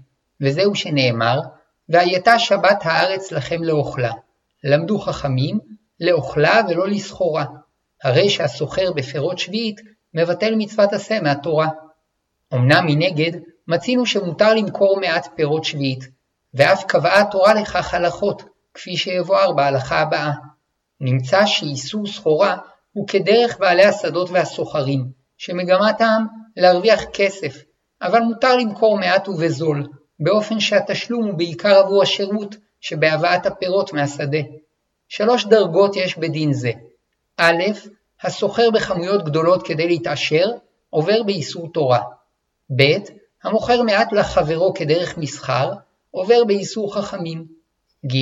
וזהו 0.42 0.76
שנאמר, 0.76 1.40
והייתה 1.90 2.40
שבת 2.40 2.80
הארץ 2.82 3.32
לכם 3.32 3.64
לאוכלה. 3.64 4.12
למדו 4.64 5.00
חכמים, 5.00 5.60
לאוכלה 6.00 6.62
ולא 6.70 6.88
לסחורה, 6.88 7.46
הרי 8.06 8.30
שהסוחר 8.30 8.92
בפירות 8.92 9.40
שביעית 9.40 9.82
מבטל 10.14 10.56
מצוות 10.58 10.94
עשה 10.94 11.22
מהתורה. 11.22 11.68
אמנם 12.54 12.86
מנגד, 12.86 13.32
מצינו 13.68 14.06
שמותר 14.06 14.54
למכור 14.54 15.00
מעט 15.00 15.28
פירות 15.36 15.64
שביעית, 15.64 16.08
ואף 16.54 16.84
קבעה 16.84 17.22
התורה 17.22 17.54
לכך 17.54 17.94
הלכות, 17.94 18.44
כפי 18.74 18.98
שיבואר 18.98 19.52
בהלכה 19.52 20.00
הבאה. 20.00 20.32
נמצא 21.02 21.46
שאיסור 21.46 22.08
סחורה 22.08 22.58
הוא 22.94 23.08
כדרך 23.08 23.58
בעלי 23.60 23.86
השדות 23.86 24.30
והסוחרים, 24.30 25.06
שמגמתם 25.38 26.26
להרוויח 26.58 27.04
כסף, 27.14 27.64
אבל 28.02 28.20
מותר 28.20 28.56
למכור 28.56 28.98
מעט 28.98 29.28
ובזול, 29.28 29.88
באופן 30.20 30.60
שהתשלום 30.60 31.26
הוא 31.26 31.38
בעיקר 31.38 31.76
עבור 31.78 32.02
השירות 32.02 32.56
שבהבאת 32.82 33.46
הפירות 33.46 33.94
מהשדה. 33.94 34.40
שלוש 35.08 35.46
דרגות 35.46 35.96
יש 35.96 36.18
בדין 36.18 36.54
זה 36.54 36.72
א', 37.38 37.64
הסוחר 38.22 38.72
בכמויות 38.72 39.26
גדולות 39.26 39.68
כדי 39.68 39.88
להתעשר, 39.88 40.46
עובר 40.90 41.24
באיסור 41.24 41.72
תורה. 41.74 42.00
ב. 42.76 42.84
המוכר 43.44 43.82
מעט 43.82 44.14
לחברו 44.14 44.74
כדרך 44.74 45.18
מסחר, 45.18 45.72
עובר 46.12 46.44
באיסור 46.44 46.96
חכמים. 46.96 47.46
ג. 48.06 48.16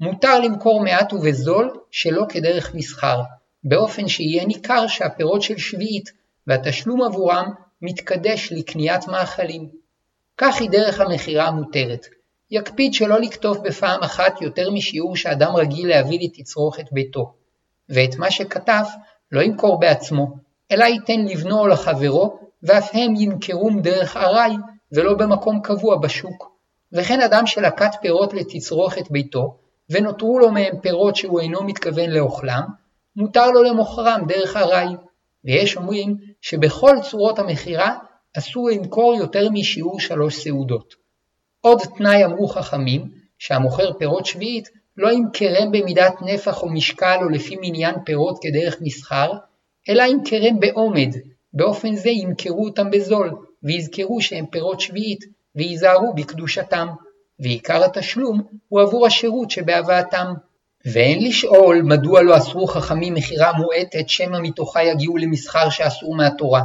מותר 0.00 0.40
למכור 0.40 0.80
מעט 0.80 1.12
ובזול 1.12 1.80
שלא 1.90 2.24
כדרך 2.28 2.74
מסחר, 2.74 3.20
באופן 3.64 4.08
שיהיה 4.08 4.44
ניכר 4.44 4.86
שהפירות 4.86 5.42
של 5.42 5.58
שביעית 5.58 6.12
והתשלום 6.46 7.02
עבורם 7.02 7.50
מתקדש 7.82 8.52
לקניית 8.52 9.08
מאכלים. 9.08 9.68
כך 10.38 10.60
היא 10.60 10.70
דרך 10.70 11.00
המכירה 11.00 11.46
המותרת. 11.46 12.06
יקפיד 12.50 12.94
שלא 12.94 13.20
לכתוב 13.20 13.64
בפעם 13.64 14.02
אחת 14.02 14.42
יותר 14.42 14.70
משיעור 14.70 15.16
שאדם 15.16 15.56
רגיל 15.56 15.88
להביא 15.88 16.18
לתצרוכת 16.22 16.92
ביתו, 16.92 17.34
ואת 17.88 18.16
מה 18.18 18.30
שכתב 18.30 18.84
לא 19.32 19.40
ימכור 19.40 19.80
בעצמו, 19.80 20.36
אלא 20.72 20.84
ייתן 20.84 21.20
לבנו 21.24 21.58
או 21.58 21.66
לחברו, 21.66 22.38
ואף 22.62 22.90
הם 22.92 23.14
ימכרום 23.16 23.82
דרך 23.82 24.16
ארעי 24.16 24.56
ולא 24.92 25.14
במקום 25.14 25.60
קבוע 25.60 25.96
בשוק. 25.96 26.56
וכן 26.92 27.20
אדם 27.20 27.46
שלקט 27.46 27.96
פירות 28.00 28.34
לתצרוכת 28.34 29.10
ביתו, 29.10 29.56
ונותרו 29.90 30.38
לו 30.38 30.50
מהם 30.50 30.80
פירות 30.80 31.16
שהוא 31.16 31.40
אינו 31.40 31.62
מתכוון 31.62 32.10
לאוכלם, 32.10 32.62
מותר 33.16 33.50
לו 33.50 33.62
למוכרם 33.62 34.24
דרך 34.28 34.56
ארעי. 34.56 34.94
ויש 35.44 35.76
אומרים 35.76 36.16
שבכל 36.40 36.96
צורות 37.10 37.38
המכירה 37.38 37.96
אסור 38.38 38.70
למכור 38.70 39.14
יותר 39.14 39.50
משיעור 39.50 40.00
שלוש 40.00 40.36
סעודות. 40.36 40.94
עוד 41.60 41.78
תנאי 41.96 42.24
אמרו 42.24 42.48
חכמים, 42.48 43.10
שהמוכר 43.38 43.92
פירות 43.98 44.26
שביעית 44.26 44.68
לא 44.96 45.12
ימכרם 45.12 45.72
במידת 45.72 46.14
נפח 46.22 46.62
או 46.62 46.68
משקל 46.68 47.18
או 47.22 47.28
לפי 47.28 47.56
מניין 47.60 47.94
פירות 48.04 48.38
כדרך 48.42 48.76
מסחר, 48.80 49.32
אלא 49.88 50.02
ימכרם 50.02 50.60
בעומד, 50.60 51.08
באופן 51.52 51.94
זה 51.94 52.10
ימכרו 52.10 52.64
אותם 52.64 52.90
בזול, 52.90 53.30
ויזכרו 53.62 54.20
שהם 54.20 54.46
פירות 54.46 54.80
שביעית, 54.80 55.24
וייזהרו 55.56 56.14
בקדושתם, 56.14 56.88
ועיקר 57.40 57.84
התשלום 57.84 58.42
הוא 58.68 58.80
עבור 58.80 59.06
השירות 59.06 59.50
שבהבאתם. 59.50 60.26
ואין 60.92 61.24
לשאול 61.24 61.82
מדוע 61.82 62.22
לא 62.22 62.36
אסרו 62.36 62.66
חכמים 62.66 63.14
מכירה 63.14 63.52
מועטת 63.52 64.08
שמא 64.08 64.38
מתוכה 64.42 64.82
יגיעו 64.82 65.16
למסחר 65.16 65.70
שאסור 65.70 66.14
מהתורה, 66.16 66.62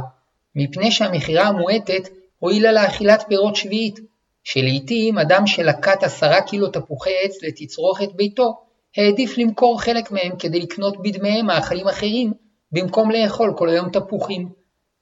מפני 0.56 0.92
שהמכירה 0.92 1.46
המועטת 1.46 2.08
הועילה 2.38 2.72
לאכילת 2.72 3.24
פירות 3.28 3.56
שביעית, 3.56 4.00
שלעיתים 4.44 5.18
אדם 5.18 5.46
שלקט 5.46 6.02
עשרה 6.02 6.42
קילו 6.42 6.68
תפוחי 6.68 7.10
עץ 7.24 7.42
לתצרוכת 7.42 8.12
ביתו, 8.14 8.54
העדיף 8.96 9.38
למכור 9.38 9.80
חלק 9.80 10.10
מהם 10.10 10.36
כדי 10.38 10.60
לקנות 10.60 11.02
בדמיהם 11.02 11.46
מאכלים 11.46 11.88
אחרים, 11.88 12.32
במקום 12.72 13.10
לאכול 13.10 13.54
כל 13.56 13.68
היום 13.68 13.90
תפוחים. 13.90 14.48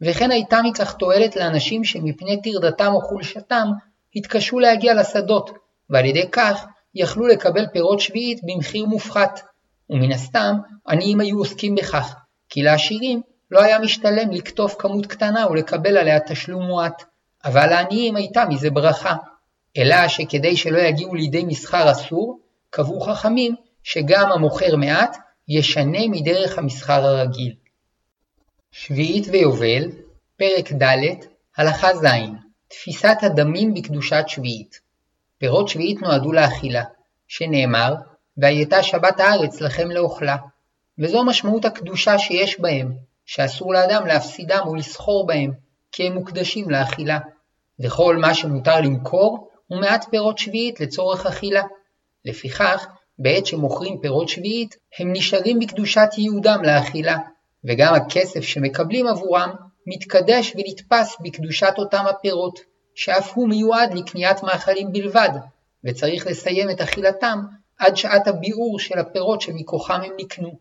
וכן 0.01 0.31
הייתה 0.31 0.63
מכך 0.63 0.93
תועלת 0.93 1.37
לאנשים 1.37 1.85
שמפני 1.85 2.43
טרדתם 2.43 2.93
או 2.95 3.01
חולשתם, 3.01 3.69
התקשו 4.17 4.59
להגיע 4.59 4.95
לשדות, 4.95 5.51
ועל 5.91 6.05
ידי 6.05 6.29
כך 6.33 6.67
יכלו 6.95 7.27
לקבל 7.27 7.67
פירות 7.73 8.01
שביעית 8.01 8.41
במחיר 8.43 8.87
מופחת. 8.87 9.41
ומן 9.91 10.13
הסתם, 10.13 10.57
עניים 10.89 11.21
היו 11.21 11.39
עוסקים 11.39 11.75
בכך, 11.75 12.15
כי 12.49 12.63
לעשירים 12.63 13.23
לא 13.51 13.63
היה 13.63 13.79
משתלם 13.79 14.31
לקטוף 14.31 14.75
כמות 14.79 15.07
קטנה 15.07 15.47
ולקבל 15.51 15.97
עליה 15.97 16.21
תשלום 16.21 16.63
מועט, 16.63 17.03
אבל 17.45 17.67
לעניים 17.67 18.17
הייתה 18.17 18.45
מזה 18.45 18.71
ברכה. 18.71 19.15
אלא 19.77 20.09
שכדי 20.09 20.57
שלא 20.57 20.79
יגיעו 20.79 21.15
לידי 21.15 21.45
מסחר 21.45 21.93
אסור, 21.93 22.41
קבעו 22.71 23.01
חכמים 23.01 23.55
שגם 23.83 24.33
המוכר 24.33 24.77
מעט 24.77 25.17
ישנה 25.49 26.09
מדרך 26.09 26.59
המסחר 26.59 27.07
הרגיל. 27.07 27.55
שביעית 28.73 29.27
ויובל, 29.29 29.91
פרק 30.37 30.73
ד', 30.73 31.15
הלכה 31.57 31.95
ז', 31.97 32.07
תפיסת 32.69 33.17
הדמים 33.23 33.75
בקדושת 33.75 34.25
שביעית. 34.27 34.81
פירות 35.39 35.69
שביעית 35.69 36.03
נועדו 36.03 36.33
לאכילה, 36.33 36.85
שנאמר, 37.29 37.95
והייתה 38.37 38.83
שבת 38.83 39.21
הארץ 39.21 39.61
לכם 39.61 39.91
לאוכלה. 39.91 40.37
וזו 40.99 41.25
משמעות 41.25 41.65
הקדושה 41.65 42.19
שיש 42.19 42.61
בהם, 42.61 42.93
שאסור 43.27 43.73
לאדם 43.73 44.07
להפסידם 44.07 44.61
או 44.67 44.75
לסחור 44.75 45.27
בהם, 45.27 45.53
כי 45.93 46.07
הם 46.07 46.13
מוקדשים 46.13 46.71
לאכילה. 46.71 47.19
וכל 47.81 48.17
מה 48.17 48.35
שמותר 48.35 48.81
למכור 48.81 49.50
הוא 49.71 49.81
מעט 49.81 50.07
פירות 50.11 50.39
שביעית 50.39 50.81
לצורך 50.81 51.27
אכילה. 51.27 51.63
לפיכך, 52.25 52.87
בעת 53.19 53.47
שמוכרים 53.47 53.99
פירות 53.99 54.29
שביעית, 54.29 54.77
הם 54.99 55.13
נשארים 55.13 55.59
בקדושת 55.59 56.09
ייעודם 56.19 56.63
לאכילה, 56.63 57.17
וגם 57.65 57.95
הכסף 57.95 58.41
שמקבלים 58.41 59.07
עבורם 59.07 59.51
מתקדש 59.87 60.53
ונתפס 60.57 61.17
בקדושת 61.21 61.75
אותם 61.79 62.05
הפירות, 62.07 62.61
שאף 62.95 63.33
הוא 63.35 63.49
מיועד 63.49 63.95
לקניית 63.95 64.43
מאכלים 64.43 64.93
בלבד, 64.93 65.31
וצריך 65.85 66.27
לסיים 66.27 66.71
את 66.71 66.81
אכילתם 66.81 67.39
עד 67.79 67.97
שעת 67.97 68.29
הביעור 68.29 68.79
של 68.79 68.99
הפירות 68.99 69.41
שמכוחם 69.41 70.01
הם 70.05 70.13
נקנו. 70.19 70.59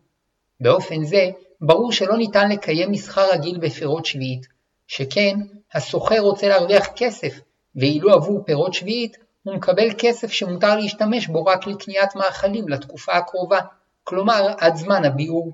באופן 0.60 1.04
זה, 1.04 1.30
ברור 1.60 1.92
שלא 1.92 2.16
ניתן 2.16 2.50
לקיים 2.50 2.90
מסחר 2.90 3.26
רגיל 3.32 3.58
בפירות 3.58 4.06
שביעית, 4.06 4.46
שכן 4.86 5.36
הסוחר 5.74 6.20
רוצה 6.20 6.48
להרוויח 6.48 6.88
כסף, 6.96 7.40
ואילו 7.76 8.12
עבור 8.12 8.42
פירות 8.44 8.74
שביעית 8.74 9.16
הוא 9.42 9.54
מקבל 9.54 9.88
כסף 9.98 10.32
שמותר 10.32 10.76
להשתמש 10.76 11.26
בו 11.26 11.44
רק 11.44 11.66
לקניית 11.66 12.16
מאכלים 12.16 12.68
לתקופה 12.68 13.12
הקרובה, 13.12 13.58
כלומר 14.04 14.54
עד 14.58 14.76
זמן 14.76 15.04
הביעור. 15.04 15.52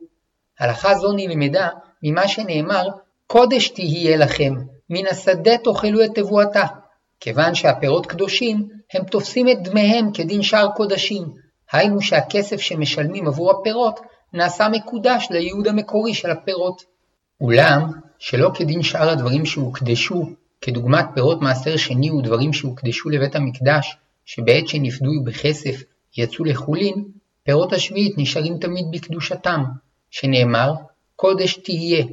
הלכה 0.59 0.95
זו 0.95 1.13
נלמדה 1.13 1.69
ממה 2.03 2.29
שנאמר 2.29 2.89
קודש 3.27 3.69
תהיה 3.69 4.17
לכם, 4.17 4.55
מן 4.91 5.07
השדה 5.07 5.59
תאכלו 5.59 6.05
את 6.05 6.11
תבואתה. 6.15 6.65
כיוון 7.21 7.55
שהפירות 7.55 8.07
קדושים, 8.07 8.69
הם 8.93 9.05
תופסים 9.05 9.49
את 9.49 9.63
דמיהם 9.63 10.13
כדין 10.13 10.43
שאר 10.43 10.69
קודשים, 10.77 11.25
היינו 11.73 12.01
שהכסף 12.01 12.61
שמשלמים 12.61 13.27
עבור 13.27 13.51
הפירות 13.51 14.01
נעשה 14.33 14.69
מקודש 14.69 15.27
לייעוד 15.31 15.69
המקורי 15.69 16.15
של 16.15 16.31
הפירות. 16.31 16.83
אולם, 17.41 17.91
שלא 18.19 18.51
כדין 18.55 18.83
שאר 18.83 19.11
הדברים 19.11 19.47
שהוקדשו, 19.47 20.27
כדוגמת 20.61 21.05
פירות 21.15 21.41
מעשר 21.41 21.77
שני 21.77 22.11
ודברים 22.11 22.53
שהוקדשו 22.53 23.09
לבית 23.09 23.37
המקדש, 23.37 23.97
שבעת 24.25 24.69
שנפדו 24.69 25.11
בכסף 25.25 25.83
יצאו 26.17 26.45
לחולין, 26.45 27.05
פירות 27.43 27.73
השביעית 27.73 28.15
נשארים 28.19 28.59
תמיד 28.59 28.85
בקדושתם, 28.93 29.65
שנאמר, 30.11 30.73
קודש 31.17 31.55
תהיה, 31.55 32.05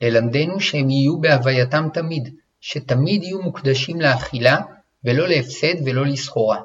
ללמדנו 0.00 0.60
שהם 0.60 0.90
יהיו 0.90 1.20
בהווייתם 1.20 1.88
תמיד, 1.94 2.34
שתמיד 2.60 3.22
יהיו 3.22 3.42
מוקדשים 3.42 4.00
לאכילה, 4.00 4.56
ולא 5.04 5.28
להפסד 5.28 5.74
ולא 5.84 6.06
לסחורה. 6.06 6.60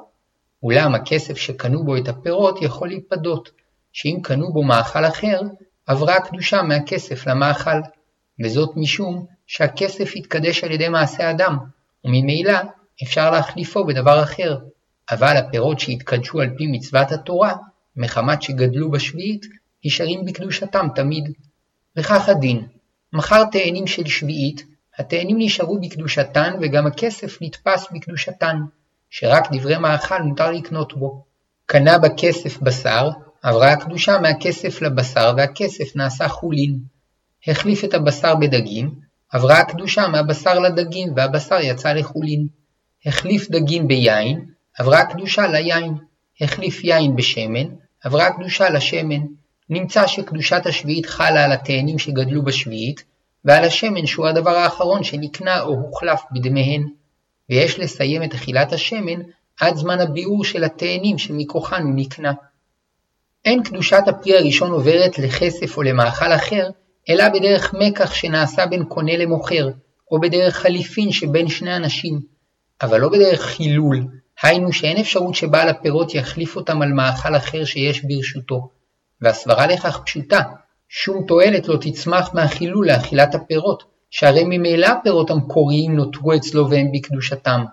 אולם 0.62 0.94
הכסף 0.94 1.36
שקנו 1.36 1.84
בו 1.84 1.96
את 1.96 2.08
הפירות 2.08 2.62
יכול 2.62 2.88
להיפדות, 2.88 3.50
שאם 3.92 4.18
קנו 4.22 4.52
בו 4.52 4.62
מאכל 4.62 5.04
אחר, 5.04 5.40
עברה 5.86 6.16
הקדושה 6.16 6.62
מהכסף 6.62 7.26
למאכל, 7.26 7.80
וזאת 8.44 8.70
משום 8.76 9.26
שהכסף 9.48 10.16
יתקדש 10.16 10.64
על 10.64 10.72
ידי 10.72 10.88
מעשה 10.88 11.30
אדם, 11.30 11.58
וממילא 12.04 12.58
אפשר 13.02 13.30
להחליפו 13.30 13.84
בדבר 13.84 14.22
אחר, 14.22 14.58
אבל 15.10 15.36
הפירות 15.36 15.80
שהתקדשו 15.80 16.40
על 16.40 16.50
פי 16.56 16.66
מצוות 16.66 17.12
התורה, 17.12 17.54
מחמת 17.96 18.42
שגדלו 18.42 18.90
בשביעית, 18.90 19.46
נשארים 19.84 20.24
בקדושתם 20.24 20.86
תמיד. 20.94 21.32
וכך 21.96 22.28
הדין, 22.28 22.66
מכר 23.12 23.44
תאנים 23.44 23.86
של 23.86 24.06
שביעית, 24.06 24.62
התאנים 24.98 25.36
נשארו 25.38 25.80
בקדושתן 25.80 26.54
וגם 26.60 26.86
הכסף 26.86 27.38
נתפס 27.40 27.86
בקדושתן, 27.92 28.56
שרק 29.10 29.48
דברי 29.52 29.78
מאכל 29.78 30.22
מותר 30.22 30.50
לקנות 30.50 30.98
בו. 30.98 31.24
קנה 31.66 31.98
בכסף 31.98 32.58
בשר, 32.58 33.10
עברה 33.42 33.72
הקדושה 33.72 34.18
מהכסף 34.18 34.82
לבשר 34.82 35.32
והכסף 35.36 35.96
נעשה 35.96 36.28
חולין. 36.28 36.78
החליף 37.46 37.84
את 37.84 37.94
הבשר 37.94 38.34
בדגים, 38.34 39.07
עברה 39.32 39.58
הקדושה 39.58 40.08
מהבשר 40.08 40.58
לדגים 40.58 41.12
והבשר 41.16 41.60
יצא 41.60 41.92
לחולין. 41.92 42.46
החליף 43.06 43.50
דגים 43.50 43.88
ביין, 43.88 44.44
עברה 44.78 44.98
הקדושה 44.98 45.46
ליין. 45.46 45.94
החליף 46.40 46.84
יין 46.84 47.16
בשמן, 47.16 47.66
עברה 48.04 48.26
הקדושה 48.26 48.70
לשמן. 48.70 49.20
נמצא 49.70 50.06
שקדושת 50.06 50.62
השביעית 50.66 51.06
חלה 51.06 51.44
על 51.44 51.52
התאנים 51.52 51.98
שגדלו 51.98 52.42
בשביעית, 52.42 53.04
ועל 53.44 53.64
השמן 53.64 54.06
שהוא 54.06 54.26
הדבר 54.26 54.56
האחרון 54.56 55.04
שנקנה 55.04 55.60
או 55.60 55.68
הוחלף 55.68 56.20
בדמיהן, 56.32 56.88
ויש 57.50 57.78
לסיים 57.78 58.22
את 58.22 58.34
אכילת 58.34 58.72
השמן 58.72 59.20
עד 59.60 59.76
זמן 59.76 60.00
הביעור 60.00 60.44
של 60.44 60.64
התאנים 60.64 61.18
שמכוחן 61.18 61.82
הוא 61.82 61.92
נקנה. 61.94 62.32
אין 63.44 63.62
קדושת 63.62 64.02
הפרי 64.06 64.38
הראשון 64.38 64.70
עוברת 64.70 65.18
לכסף 65.18 65.76
או 65.76 65.82
למאכל 65.82 66.32
אחר, 66.32 66.70
אלא 67.08 67.28
בדרך 67.28 67.74
מקח 67.74 68.14
שנעשה 68.14 68.66
בין 68.66 68.84
קונה 68.84 69.16
למוכר, 69.16 69.68
או 70.10 70.20
בדרך 70.20 70.56
חליפין 70.56 71.12
שבין 71.12 71.48
שני 71.48 71.76
אנשים, 71.76 72.20
אבל 72.82 73.00
לא 73.00 73.08
בדרך 73.08 73.40
חילול, 73.40 74.06
היינו 74.42 74.72
שאין 74.72 74.96
אפשרות 74.96 75.34
שבעל 75.34 75.68
הפירות 75.68 76.14
יחליף 76.14 76.56
אותם 76.56 76.82
על 76.82 76.92
מאכל 76.92 77.36
אחר 77.36 77.64
שיש 77.64 78.04
ברשותו. 78.04 78.70
והסברה 79.20 79.66
לכך 79.66 80.00
פשוטה, 80.04 80.40
שום 80.88 81.24
תועלת 81.26 81.68
לא 81.68 81.76
תצמח 81.80 82.34
מהחילול 82.34 82.86
לאכילת 82.86 83.34
הפירות, 83.34 83.82
שהרי 84.10 84.44
ממילא 84.44 84.86
הפירות 84.86 85.30
המקוריים 85.30 85.96
נותרו 85.96 86.34
אצלו 86.34 86.70
והם 86.70 86.92
בקדושתם. 86.92 87.64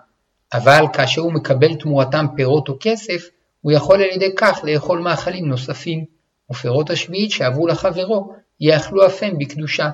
אבל 0.52 0.84
כאשר 0.92 1.20
הוא 1.20 1.32
מקבל 1.32 1.74
תמורתם 1.74 2.26
פירות 2.36 2.68
או 2.68 2.76
כסף, 2.80 3.28
הוא 3.60 3.72
יכול 3.72 4.02
על 4.02 4.10
ידי 4.14 4.34
כך 4.36 4.60
לאכול 4.64 4.98
מאכלים 4.98 5.48
נוספים, 5.48 6.04
ופירות 6.50 6.90
השביעית 6.90 7.30
שעברו 7.30 7.66
לחברו, 7.66 8.32
יאכלו 8.60 9.06
אף 9.06 9.22
הם 9.22 9.38
בקדושה. 9.38 9.90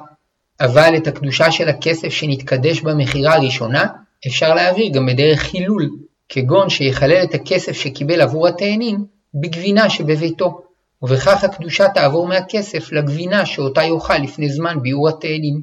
אבל 0.60 0.96
את 0.96 1.06
הקדושה 1.06 1.50
של 1.50 1.68
הכסף 1.68 2.08
שנתקדש 2.08 2.80
במכירה 2.80 3.34
הראשונה, 3.34 3.86
אפשר 4.26 4.54
להעביר 4.54 4.92
גם 4.92 5.06
בדרך 5.06 5.40
חילול, 5.40 5.90
כגון 6.28 6.68
שיחלל 6.68 7.22
את 7.24 7.34
הכסף 7.34 7.72
שקיבל 7.72 8.20
עבור 8.20 8.48
התאנים 8.48 9.04
בגבינה 9.34 9.90
שבביתו, 9.90 10.60
ובכך 11.02 11.44
הקדושה 11.44 11.88
תעבור 11.88 12.26
מהכסף 12.26 12.92
לגבינה 12.92 13.46
שאותה 13.46 13.82
יאכל 13.82 14.18
לפני 14.18 14.48
זמן 14.48 14.82
ביעור 14.82 15.08
התאנים, 15.08 15.62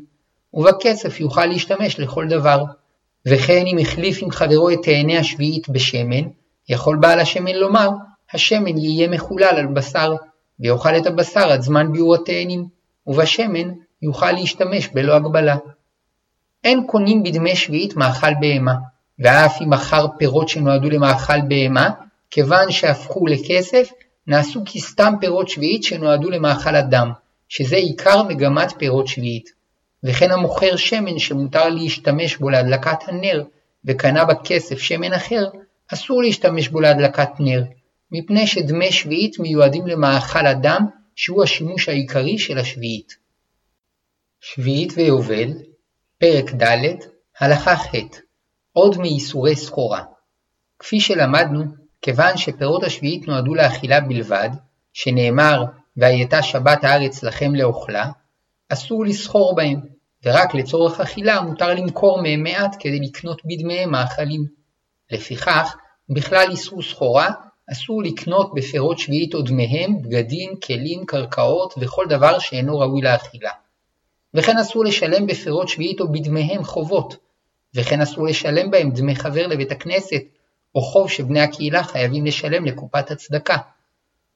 ובכסף 0.53 1.19
יוכל 1.19 1.45
להשתמש 1.45 1.99
לכל 1.99 2.27
דבר. 2.27 2.63
וכן 3.25 3.63
אם 3.67 3.77
החליף 3.77 4.19
עם 4.21 4.31
חברו 4.31 4.69
את 4.69 4.79
תאני 4.83 5.17
השביעית 5.17 5.69
בשמן, 5.69 6.29
יכול 6.69 6.97
בעל 6.97 7.19
השמן 7.19 7.55
לומר, 7.55 7.89
השמן 8.33 8.77
יהיה 8.77 9.07
מחולל 9.07 9.55
על 9.57 9.67
בשר, 9.67 10.15
ויאכל 10.59 10.97
את 10.97 11.07
הבשר 11.07 11.51
עד 11.51 11.61
זמן 11.61 11.91
ביעור 11.91 12.15
התאנים, 12.15 12.78
ובשמן 13.09 13.71
יוכל 14.01 14.31
להשתמש 14.31 14.87
בלא 14.87 15.15
הגבלה. 15.15 15.55
אין 16.63 16.83
קונים 16.87 17.23
בדמי 17.23 17.55
שביעית 17.55 17.95
מאכל 17.95 18.33
בהמה, 18.39 18.75
ואף 19.19 19.61
אם 19.61 19.69
מכר 19.69 20.05
פירות 20.17 20.49
שנועדו 20.49 20.89
למאכל 20.89 21.41
בהמה, 21.47 21.89
כיוון 22.31 22.71
שהפכו 22.71 23.27
לכסף, 23.27 23.91
נעשו 24.27 24.61
כסתם 24.65 25.13
פירות 25.19 25.49
שביעית 25.49 25.83
שנועדו 25.83 26.29
למאכל 26.29 26.75
אדם, 26.75 27.11
שזה 27.49 27.75
עיקר 27.75 28.23
מגמת 28.23 28.73
פירות 28.77 29.07
שביעית. 29.07 29.49
וכן 30.03 30.31
המוכר 30.31 30.75
שמן 30.75 31.19
שמותר 31.19 31.69
להשתמש 31.69 32.37
בו 32.37 32.49
להדלקת 32.49 32.97
הנר, 33.07 33.43
וקנה 33.85 34.25
בכסף 34.25 34.79
שמן 34.79 35.13
אחר, 35.13 35.45
אסור 35.93 36.21
להשתמש 36.21 36.67
בו 36.67 36.79
להדלקת 36.79 37.29
נר, 37.39 37.63
מפני 38.11 38.47
שדמי 38.47 38.91
שביעית 38.91 39.39
מיועדים 39.39 39.87
למאכל 39.87 40.47
אדם, 40.47 40.85
שהוא 41.21 41.43
השימוש 41.43 41.89
העיקרי 41.89 42.37
של 42.37 42.57
השביעית. 42.57 43.17
שביעית 44.41 44.93
ויובל, 44.95 45.53
פרק 46.17 46.53
ד', 46.53 46.95
הלכה 47.39 47.75
ח' 47.75 47.95
עוד 48.73 48.97
מאיסורי 48.97 49.55
סחורה. 49.55 50.03
כפי 50.79 50.99
שלמדנו, 50.99 51.63
כיוון 52.01 52.37
שפירות 52.37 52.83
השביעית 52.83 53.27
נועדו 53.27 53.55
לאכילה 53.55 54.01
בלבד, 54.01 54.49
שנאמר 54.93 55.63
והייתה 55.97 56.43
שבת 56.43 56.83
הארץ 56.83 57.23
לכם 57.23 57.55
לאוכלה, 57.55 58.11
אסור 58.69 59.05
לסחור 59.05 59.55
בהם, 59.55 59.79
ורק 60.23 60.53
לצורך 60.53 60.99
אכילה 60.99 61.41
מותר 61.41 61.73
למכור 61.73 62.21
מהם 62.21 62.43
מעט 62.43 62.75
כדי 62.79 62.99
לקנות 62.99 63.41
בדמיהם 63.45 63.91
מאכלים. 63.91 64.45
לפיכך, 65.11 65.75
בכלל 66.09 66.47
איסור 66.51 66.81
סחורה, 66.81 67.31
אסור 67.71 68.03
לקנות 68.03 68.53
בפירות 68.53 68.99
שביעית 68.99 69.33
או 69.33 69.41
דמיהם 69.41 70.01
בגדים, 70.01 70.55
כלים, 70.55 71.05
קרקעות 71.05 71.73
וכל 71.77 72.05
דבר 72.09 72.39
שאינו 72.39 72.79
ראוי 72.79 73.01
לאכילה. 73.01 73.51
וכן 74.33 74.57
אסור 74.57 74.85
לשלם 74.85 75.27
בפירות 75.27 75.69
שביעית 75.69 75.99
או 76.01 76.11
בדמיהם 76.11 76.63
חובות, 76.63 77.15
וכן 77.75 78.01
אסור 78.01 78.25
לשלם 78.25 78.71
בהם 78.71 78.91
דמי 78.91 79.15
חבר 79.15 79.47
לבית 79.47 79.71
הכנסת, 79.71 80.21
או 80.75 80.81
חוב 80.81 81.09
שבני 81.09 81.39
הקהילה 81.39 81.83
חייבים 81.83 82.25
לשלם 82.25 82.65
לקופת 82.65 83.11
הצדקה. 83.11 83.57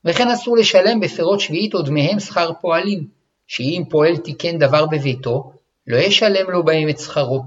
וכן 0.05 0.27
אסור 0.29 0.57
לשלם 0.57 0.99
בפירות 0.99 1.39
שביעית 1.39 1.73
או 1.73 1.81
דמיהם 1.81 2.19
שכר 2.19 2.51
פועלים, 2.61 3.07
שאם 3.47 3.83
פועל 3.89 4.17
תיקן 4.17 4.57
דבר 4.57 4.85
בביתו, 4.85 5.53
לא 5.87 5.97
ישלם 5.97 6.49
לו 6.49 6.63
בהם 6.63 6.89
את 6.89 6.99
שכרו. 6.99 7.43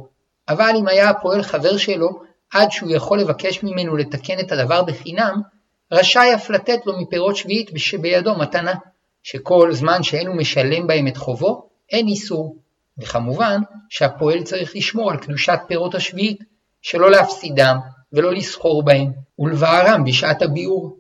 אבל 0.49 0.73
אם 0.79 0.89
היה 0.89 1.11
הפועל 1.11 1.43
חבר 1.43 1.77
שלו, 1.77 2.23
עד 2.53 2.71
שהוא 2.71 2.91
יכול 2.91 3.21
לבקש 3.21 3.63
ממנו 3.63 3.97
לתקן 3.97 4.41
את 4.41 4.53
הדבר 4.53 4.83
בחינם, 4.83 5.41
רשאי 5.93 6.35
אף 6.35 6.51
לתת 6.51 6.87
לו 6.87 7.01
מפירות 7.01 7.37
שביעית 7.37 7.71
שבידו 7.77 8.39
מתנה, 8.39 8.75
שכל 9.23 9.73
זמן 9.73 10.03
שאין 10.03 10.27
הוא 10.27 10.37
משלם 10.37 10.87
בהם 10.87 11.09
את 11.09 11.17
חובו, 11.17 11.69
אין 11.91 12.07
איסור. 12.07 12.57
וכמובן 12.99 13.61
שהפועל 13.89 14.43
צריך 14.43 14.77
לשמור 14.77 15.11
על 15.11 15.17
קדושת 15.17 15.59
פירות 15.69 15.95
השביעית, 15.95 16.45
שלא 16.83 17.11
להפסידם 17.11 17.77
ולא 18.13 18.33
לסחור 18.33 18.83
בהם, 18.83 19.13
ולבערם 19.39 20.05
בשעת 20.05 20.43
הביאור. 20.43 20.97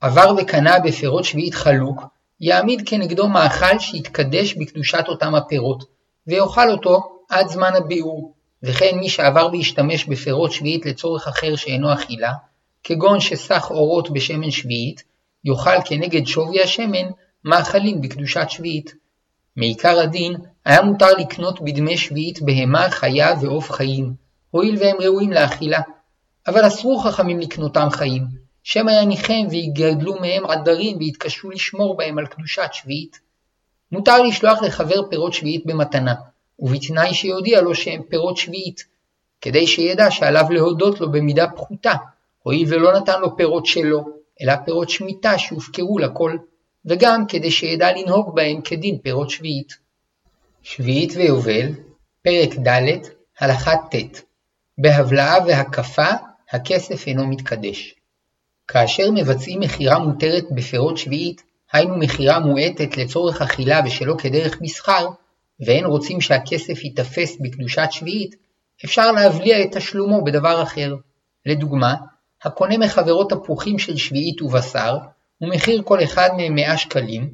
עבר 0.00 0.34
וקנה 0.38 0.78
בפירות 0.78 1.24
שביעית 1.24 1.54
חלוק, 1.54 2.02
יעמיד 2.40 2.82
כנגדו 2.86 3.28
מאכל 3.28 3.78
שיתקדש 3.78 4.54
בקדושת 4.54 5.04
אותם 5.08 5.34
הפירות, 5.34 5.84
ויאכל 6.26 6.70
אותו 6.70 7.22
עד 7.28 7.48
זמן 7.48 7.72
הביאור, 7.76 8.34
וכן 8.62 8.98
מי 8.98 9.08
שעבר 9.08 9.48
והשתמש 9.52 10.04
בפירות 10.04 10.52
שביעית 10.52 10.86
לצורך 10.86 11.28
אחר 11.28 11.56
שאינו 11.56 11.92
אכילה, 11.92 12.32
כגון 12.84 13.20
שסך 13.20 13.66
אורות 13.70 14.10
בשמן 14.10 14.50
שביעית, 14.50 15.02
יאכל 15.44 15.82
כנגד 15.84 16.26
שווי 16.26 16.62
השמן 16.62 17.10
מאכלים 17.44 18.00
בקדושת 18.00 18.46
שביעית. 18.48 18.94
מעיקר 19.56 19.98
הדין 19.98 20.34
היה 20.64 20.82
מותר 20.82 21.12
לקנות 21.18 21.60
בדמי 21.60 21.98
שביעית 21.98 22.42
בהמה, 22.42 22.90
חיה 22.90 23.34
ועוף 23.40 23.70
חיים, 23.70 24.14
הואיל 24.50 24.76
והם 24.80 24.96
ראויים 25.00 25.32
לאכילה. 25.32 25.80
אבל 26.46 26.66
אסרו 26.66 26.98
חכמים 26.98 27.40
לקנותם 27.40 27.88
חיים, 27.90 28.22
שמא 28.62 28.90
יניחם 28.90 29.46
ויגדלו 29.50 30.14
מהם 30.20 30.46
עדרים 30.46 30.96
ויתקשו 30.98 31.50
לשמור 31.50 31.96
בהם 31.96 32.18
על 32.18 32.26
קדושת 32.26 32.68
שביעית. 32.72 33.20
מותר 33.92 34.22
לשלוח 34.22 34.62
לחבר 34.62 35.08
פירות 35.10 35.32
שביעית 35.32 35.66
במתנה, 35.66 36.14
ובתנאי 36.58 37.14
שיודיע 37.14 37.60
לו 37.60 37.74
שהם 37.74 38.02
פירות 38.02 38.36
שביעית, 38.36 38.84
כדי 39.40 39.66
שידע 39.66 40.10
שעליו 40.10 40.44
להודות 40.50 41.00
לו 41.00 41.12
במידה 41.12 41.46
פחותה, 41.56 41.92
הואיל 42.42 42.74
ולא 42.74 42.92
נתן 42.92 43.20
לו 43.20 43.36
פירות 43.36 43.66
שלו, 43.66 44.04
אלא 44.42 44.52
פירות 44.64 44.90
שמיטה 44.90 45.38
שהופקרו 45.38 45.98
לכל, 45.98 46.36
וגם 46.84 47.26
כדי 47.26 47.50
שידע 47.50 47.92
לנהוג 47.92 48.34
בהם 48.34 48.60
כדין 48.60 48.98
פירות 48.98 49.30
שביעית. 49.30 49.72
שביעית 50.62 51.12
ויובל, 51.16 51.68
פרק 52.22 52.54
ד', 52.68 52.98
הלכה 53.40 53.76
ט' 53.76 54.22
בהבלעה 54.78 55.36
והקפה, 55.46 56.08
הכסף 56.50 57.06
אינו 57.06 57.26
מתקדש. 57.26 57.94
כאשר 58.68 59.10
מבצעים 59.14 59.60
מכירה 59.60 59.98
מותרת 59.98 60.44
בפירות 60.50 60.98
שביעית, 60.98 61.42
היינו 61.72 61.96
מכירה 61.98 62.38
מועטת 62.38 62.96
לצורך 62.96 63.42
אכילה 63.42 63.80
ושלא 63.86 64.14
כדרך 64.18 64.60
מסחר, 64.60 65.08
ואין 65.66 65.84
רוצים 65.84 66.20
שהכסף 66.20 66.84
ייתפס 66.84 67.36
בקדושת 67.40 67.88
שביעית, 67.90 68.36
אפשר 68.84 69.12
להבליע 69.12 69.62
את 69.62 69.76
תשלומו 69.76 70.24
בדבר 70.24 70.62
אחר. 70.62 70.94
לדוגמה, 71.46 71.94
הקונה 72.44 72.78
מחברו 72.78 73.24
תפוחים 73.24 73.78
של 73.78 73.96
שביעית 73.96 74.42
ובשר, 74.42 74.96
ומחיר 75.40 75.82
כל 75.82 76.02
אחד 76.02 76.28
מהם 76.36 76.54
100 76.54 76.76
שקלים, 76.76 77.30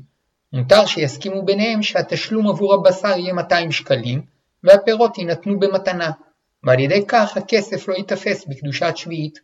מותר 0.52 0.86
שיסכימו 0.86 1.44
ביניהם 1.44 1.82
שהתשלום 1.82 2.48
עבור 2.48 2.74
הבשר 2.74 3.18
יהיה 3.18 3.32
200 3.32 3.72
שקלים, 3.72 4.22
והפירות 4.64 5.18
יינתנו 5.18 5.60
במתנה, 5.60 6.10
ועל 6.64 6.80
ידי 6.80 7.04
כך 7.08 7.36
הכסף 7.36 7.88
לא 7.88 7.94
ייתפס 7.94 8.46
בקדושת 8.48 8.96
שביעית. 8.96 9.38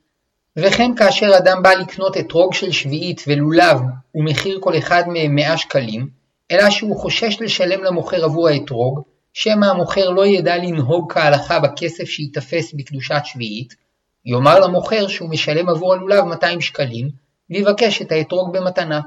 וכן 0.57 0.94
כאשר 0.96 1.31
אדם 1.38 1.62
בא 1.62 1.70
לקנות 1.70 2.16
אתרוג 2.16 2.55
של 2.55 2.72
שביעית 2.72 3.22
ולולב 3.27 3.81
ומחיר 4.14 4.59
כל 4.61 4.79
אחד 4.79 5.03
מהם 5.07 5.35
100 5.35 5.57
שקלים, 5.57 6.09
אלא 6.51 6.70
שהוא 6.70 6.96
חושש 6.96 7.37
לשלם 7.40 7.85
למוכר 7.85 8.25
עבור 8.25 8.48
האתרוג, 8.48 9.01
שמא 9.33 9.66
המוכר 9.66 10.11
לא 10.11 10.27
ידע 10.27 10.57
לנהוג 10.57 11.12
כהלכה 11.12 11.61
בכסף 11.61 12.05
שייתפס 12.05 12.72
בקדושת 12.72 13.20
שביעית, 13.25 13.75
יאמר 14.24 14.61
למוכר 14.61 15.08
שהוא 15.08 15.30
משלם 15.30 15.68
עבור 15.68 15.92
הלולב 15.92 16.24
200 16.24 16.61
שקלים, 16.61 17.08
ויבקש 17.50 18.02
את 18.02 18.12
האתרוג 18.12 18.56
במתנה. 18.56 19.00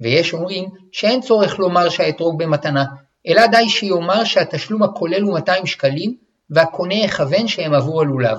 ויש 0.00 0.34
אומרים 0.34 0.68
שאין 0.92 1.20
צורך 1.20 1.58
לומר 1.58 1.88
שהאתרוג 1.88 2.38
במתנה, 2.42 2.84
אלא 3.26 3.46
די 3.46 3.68
שיאמר 3.68 4.24
שהתשלום 4.24 4.82
הכולל 4.82 5.22
הוא 5.22 5.34
200 5.34 5.66
שקלים, 5.66 6.16
והקונה 6.50 6.94
יכוון 6.94 7.48
שהם 7.48 7.74
עבור 7.74 8.00
הלולב. 8.00 8.38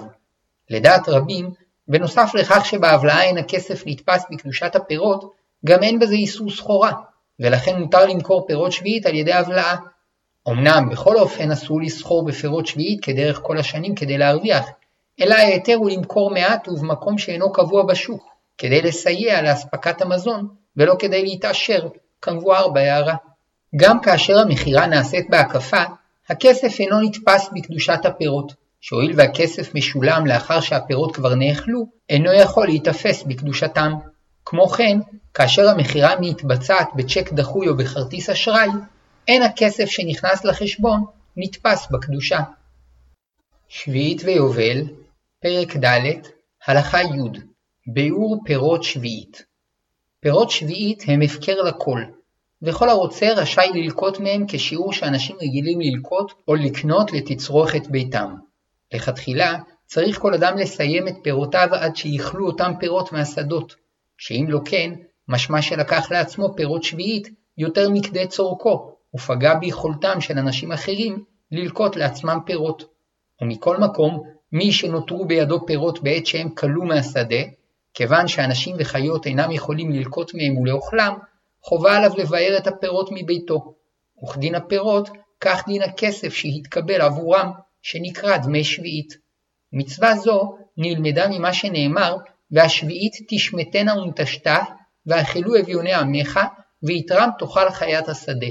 לדעת 0.69 1.09
רבים, 1.09 1.49
בנוסף 1.87 2.31
לכך 2.35 2.65
שבהבלעה 2.65 3.23
אין 3.23 3.37
הכסף 3.37 3.83
נתפס 3.85 4.25
בקדושת 4.31 4.75
הפירות, 4.75 5.33
גם 5.65 5.83
אין 5.83 5.99
בזה 5.99 6.13
איסור 6.13 6.51
סחורה, 6.51 6.91
ולכן 7.39 7.79
מותר 7.79 8.05
למכור 8.05 8.47
פירות 8.47 8.71
שביעית 8.71 9.05
על 9.05 9.15
ידי 9.15 9.33
הבלעה. 9.33 9.75
אמנם 10.49 10.89
בכל 10.91 11.17
אופן 11.17 11.51
אסור 11.51 11.81
לסחור 11.81 12.25
בפירות 12.25 12.67
שביעית 12.67 13.03
כדרך 13.03 13.39
כל 13.43 13.57
השנים 13.57 13.95
כדי 13.95 14.17
להרוויח, 14.17 14.65
אלא 15.21 15.35
ההיתר 15.35 15.75
הוא 15.75 15.89
למכור 15.89 16.31
מעט 16.31 16.67
ובמקום 16.67 17.17
שאינו 17.17 17.51
קבוע 17.51 17.83
בשוק, 17.83 18.23
כדי 18.57 18.81
לסייע 18.81 19.41
לאספקת 19.41 20.01
המזון, 20.01 20.47
ולא 20.77 20.95
כדי 20.99 21.23
להתעשר, 21.23 21.87
כמבואר 22.21 22.67
בהערה. 22.67 23.15
גם 23.75 24.01
כאשר 24.01 24.39
המכירה 24.39 24.87
נעשית 24.87 25.29
בהקפה, 25.29 25.83
הכסף 26.29 26.79
אינו 26.79 27.01
נתפס 27.01 27.49
בקדושת 27.55 28.05
הפירות, 28.05 28.53
שהואיל 28.81 29.13
והכסף 29.15 29.75
משולם 29.75 30.27
לאחר 30.27 30.59
שהפירות 30.59 31.15
כבר 31.15 31.35
נאכלו, 31.35 31.85
אינו 32.09 32.33
יכול 32.33 32.67
להיתפס 32.67 33.23
בקדושתם. 33.23 33.93
כמו 34.45 34.67
כן, 34.67 34.99
כאשר 35.33 35.69
המכירה 35.69 36.19
מתבצעת 36.19 36.87
בצ'ק 36.95 37.33
דחוי 37.33 37.67
או 37.67 37.77
בכרטיס 37.77 38.29
אשראי, 38.29 38.69
אין 39.27 39.43
הכסף 39.43 39.85
שנכנס 39.85 40.45
לחשבון 40.45 41.03
נתפס 41.37 41.87
בקדושה. 41.91 42.39
שביעית 43.67 44.21
ויובל, 44.25 44.83
פרק 45.41 45.75
ד', 45.75 46.11
הלכה 46.65 47.01
י' 47.01 47.39
ביאור 47.87 48.37
פירות 48.45 48.83
שביעית 48.83 49.43
פירות 50.19 50.49
שביעית 50.49 51.03
הם 51.07 51.21
הפקר 51.21 51.61
לכל, 51.61 52.01
וכל 52.61 52.89
הרוצה 52.89 53.33
רשאי 53.35 53.69
ללקוט 53.73 54.19
מהם 54.19 54.45
כשיעור 54.47 54.93
שאנשים 54.93 55.35
רגילים 55.35 55.79
ללקוט 55.81 56.31
או 56.47 56.55
לקנות 56.55 57.13
לתצרוכת 57.13 57.87
ביתם. 57.87 58.35
לכתחילה, 58.93 59.57
צריך 59.85 60.19
כל 60.19 60.33
אדם 60.33 60.57
לסיים 60.57 61.07
את 61.07 61.15
פירותיו 61.23 61.67
עד 61.71 61.95
שיכלו 61.95 62.47
אותם 62.47 62.71
פירות 62.79 63.11
מהשדות, 63.11 63.75
שאם 64.17 64.45
לא 64.49 64.59
כן, 64.65 64.93
משמע 65.27 65.61
שלקח 65.61 66.11
לעצמו 66.11 66.55
פירות 66.55 66.83
שביעית 66.83 67.29
יותר 67.57 67.89
מכדי 67.89 68.27
צורכו, 68.27 68.95
ופגע 69.15 69.53
ביכולתם 69.53 70.21
של 70.21 70.37
אנשים 70.37 70.71
אחרים 70.71 71.23
ללקוט 71.51 71.95
לעצמם 71.95 72.39
פירות. 72.45 72.83
ומכל 73.41 73.77
מקום, 73.77 74.23
מי 74.51 74.71
שנותרו 74.71 75.25
בידו 75.25 75.65
פירות 75.65 76.03
בעת 76.03 76.25
שהם 76.25 76.49
כלו 76.49 76.83
מהשדה, 76.83 77.41
כיוון 77.93 78.27
שאנשים 78.27 78.75
וחיות 78.79 79.25
אינם 79.25 79.51
יכולים 79.51 79.91
ללקוט 79.91 80.33
מהם 80.33 80.57
ולאוכלם, 80.57 81.17
חובה 81.61 81.97
עליו 81.97 82.11
לבאר 82.17 82.57
את 82.57 82.67
הפירות 82.67 83.09
מביתו. 83.11 83.73
וכדין 84.23 84.55
הפירות, 84.55 85.09
כך 85.41 85.63
דין 85.67 85.81
הכסף 85.81 86.33
שהתקבל 86.33 87.01
עבורם, 87.01 87.51
שנקרא 87.81 88.37
דמי 88.37 88.63
שביעית. 88.63 89.13
מצווה 89.73 90.15
זו 90.15 90.57
נלמדה 90.77 91.27
ממה 91.27 91.53
שנאמר, 91.53 92.15
והשביעית 92.51 93.13
תשמטנה 93.29 93.97
ונטשתה, 94.01 94.57
ואכלו 95.05 95.59
אביוני 95.59 95.93
עמך, 95.93 96.39
ויתרם 96.83 97.29
תאכל 97.39 97.69
חיית 97.69 98.09
השדה. 98.09 98.47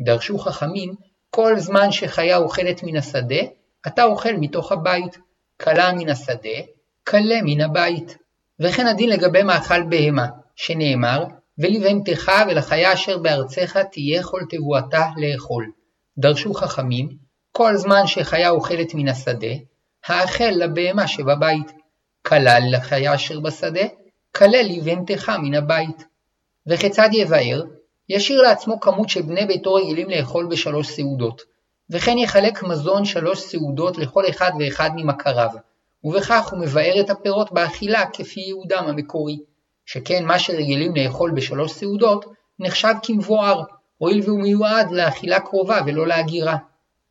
דרשו 0.00 0.38
חכמים, 0.38 0.94
כל 1.30 1.58
זמן 1.58 1.92
שחיה 1.92 2.36
אוכלת 2.36 2.82
מן 2.82 2.96
השדה, 2.96 3.40
אתה 3.86 4.04
אוכל 4.04 4.32
מתוך 4.32 4.72
הבית, 4.72 5.18
כלה 5.62 5.92
מן 5.92 6.08
השדה, 6.08 6.58
כלה 7.06 7.38
מן 7.44 7.60
הבית. 7.60 8.16
וכן 8.60 8.86
הדין 8.86 9.10
לגבי 9.10 9.42
מאכל 9.42 9.82
בהמה, 9.82 10.26
שנאמר, 10.56 11.24
ולבהמתך 11.58 12.32
ולחיה 12.48 12.92
אשר 12.92 13.18
בארצך 13.18 13.78
תהיה 13.92 14.22
כל 14.22 14.40
תבואתה 14.50 15.06
לאכול. 15.16 15.70
דרשו 16.18 16.54
חכמים, 16.54 17.08
כל 17.52 17.76
זמן 17.76 18.06
שחיה 18.06 18.50
אוכלת 18.50 18.94
מן 18.94 19.08
השדה, 19.08 19.54
האכל 20.06 20.50
לבהמה 20.50 21.08
שבבית. 21.08 21.72
כלל 22.26 22.62
לחיה 22.70 23.14
אשר 23.14 23.40
בשדה, 23.40 23.86
כלל 24.34 24.66
לבהמתך 24.70 25.32
מן 25.42 25.54
הבית. 25.54 26.04
וכיצד 26.66 27.08
יבאר? 27.12 27.62
ישאיר 28.08 28.42
לעצמו 28.42 28.80
כמות 28.80 29.08
שבני 29.08 29.46
ביתו 29.46 29.74
רגילים 29.74 30.10
לאכול 30.10 30.46
בשלוש 30.46 30.88
סעודות, 30.88 31.42
וכן 31.90 32.18
יחלק 32.18 32.62
מזון 32.62 33.04
שלוש 33.04 33.40
סעודות 33.40 33.98
לכל 33.98 34.24
אחד 34.28 34.50
ואחד 34.60 34.90
ממכריו, 34.94 35.50
ובכך 36.04 36.48
הוא 36.50 36.60
מבאר 36.60 37.00
את 37.00 37.10
הפירות 37.10 37.52
באכילה 37.52 38.04
כפי 38.12 38.40
ייעודם 38.40 38.84
המקורי, 38.86 39.38
שכן 39.86 40.24
מה 40.24 40.38
שרגילים 40.38 40.96
לאכול 40.96 41.30
בשלוש 41.30 41.72
סעודות 41.72 42.24
נחשב 42.58 42.94
כמבואר, 43.02 43.62
הואיל 43.98 44.20
והוא 44.24 44.42
מיועד 44.42 44.90
לאכילה 44.90 45.40
קרובה 45.40 45.80
ולא 45.86 46.06
להגירה. 46.06 46.56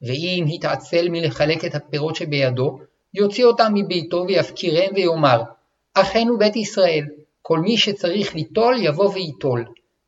ואם 0.01 0.45
התעצל 0.53 1.09
מלחלק 1.09 1.65
את 1.65 1.75
הפירות 1.75 2.15
שבידו, 2.15 2.79
יוציא 3.13 3.45
אותם 3.45 3.71
מביתו 3.73 4.25
ויפקירם 4.27 4.93
ויאמר, 4.95 5.41
אחינו 5.93 6.37
בית 6.37 6.55
ישראל, 6.55 7.05
כל 7.41 7.59
מי 7.59 7.77
שצריך 7.77 8.35
ליטול 8.35 8.75
יבוא 8.79 9.09
וייטול. 9.13 9.65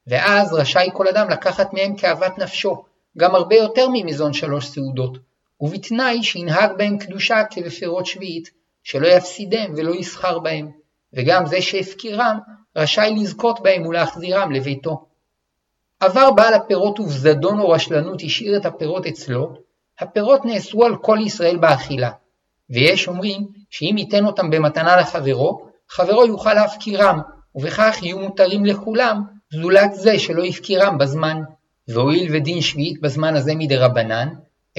ואז 0.08 0.54
רשאי 0.54 0.90
כל 0.94 1.08
אדם 1.08 1.30
לקחת 1.30 1.74
מהם 1.74 1.96
כאוות 1.96 2.38
נפשו, 2.38 2.84
גם 3.18 3.36
הרבה 3.36 3.56
יותר 3.56 3.88
ממזון 3.94 4.34
שלוש 4.34 4.68
סעודות, 4.68 5.18
ובתנאי 5.62 6.24
שינהג 6.24 6.72
בהם 6.78 6.98
קדושה 6.98 7.44
כבפירות 7.52 8.06
שביעית, 8.06 8.50
שלא 8.84 9.08
יפסידם 9.08 9.74
ולא 9.78 9.96
יסחר 9.96 10.40
בהם, 10.40 10.72
וגם 11.14 11.46
זה 11.46 11.62
שהפקירם 11.62 12.40
רשאי 12.76 13.16
לזכות 13.16 13.60
בהם 13.60 13.86
ולהחזירם 13.86 14.52
לביתו. 14.52 15.06
עבר 16.00 16.32
בעל 16.32 16.54
הפירות 16.54 17.00
ובזדון 17.00 17.60
או 17.60 17.70
רשלנות 17.70 18.22
השאיר 18.26 18.58
את 18.58 18.66
הפירות 18.66 19.06
אצלו, 19.06 19.54
הפירות 20.00 20.46
נאסרו 20.46 20.86
על 20.86 20.96
כל 20.96 21.18
ישראל 21.26 21.58
באכילה, 21.58 22.12
ויש 22.70 23.08
אומרים 23.08 23.48
שאם 23.70 23.96
ייתן 23.98 24.26
אותם 24.26 24.50
במתנה 24.50 24.96
לחברו, 24.96 25.66
חברו 25.90 26.26
יוכל 26.26 26.54
להפקירם, 26.54 27.20
ובכך 27.56 27.98
יהיו 28.02 28.20
מותרים 28.20 28.66
לכולם, 28.66 29.22
זולת 29.52 29.94
זה 29.94 30.20
שלא 30.20 30.44
הפקירם 30.44 30.98
בזמן. 30.98 31.42
והואיל 31.88 32.36
ודין 32.36 32.62
שביעית 32.62 33.02
בזמן 33.02 33.36
הזה 33.36 33.56
מדרבנן, 33.56 34.28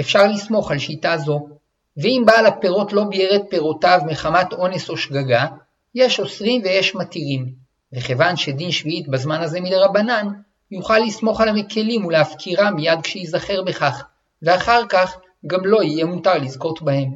אפשר 0.00 0.26
לסמוך 0.26 0.70
על 0.70 0.78
שיטה 0.78 1.16
זו. 1.18 1.48
ואם 1.96 2.22
בעל 2.26 2.46
הפירות 2.46 2.92
לא 2.92 3.04
ביער 3.04 3.36
את 3.36 3.42
פירותיו 3.50 4.00
מחמת 4.06 4.52
אונס 4.52 4.90
או 4.90 4.96
שגגה, 4.96 5.46
יש 5.94 6.20
אוסרים 6.20 6.62
ויש 6.64 6.94
מתירים. 6.94 7.52
וכיוון 7.92 8.36
שדין 8.36 8.70
שביעית 8.70 9.08
בזמן 9.08 9.40
הזה 9.40 9.60
מדרבנן, 9.60 10.28
יוכל 10.70 10.98
לסמוך 10.98 11.40
על 11.40 11.48
המקלים 11.48 12.04
ולהפקירם 12.04 12.74
מיד 12.74 12.98
כשיזכר 13.02 13.62
בכך, 13.62 14.04
ואחר 14.42 14.82
כך 14.88 15.18
גם 15.46 15.64
לא 15.64 15.82
יהיה 15.82 16.04
מותר 16.04 16.38
לזכות 16.38 16.82
בהם. 16.82 17.14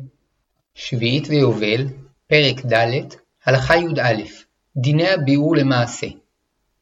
שביעית 0.75 1.29
ויובל, 1.29 1.87
פרק 2.27 2.67
ד', 2.73 3.05
הלכה 3.45 3.77
י"א 3.77 4.23
דיני 4.77 5.09
הביאור 5.09 5.57
למעשה 5.57 6.07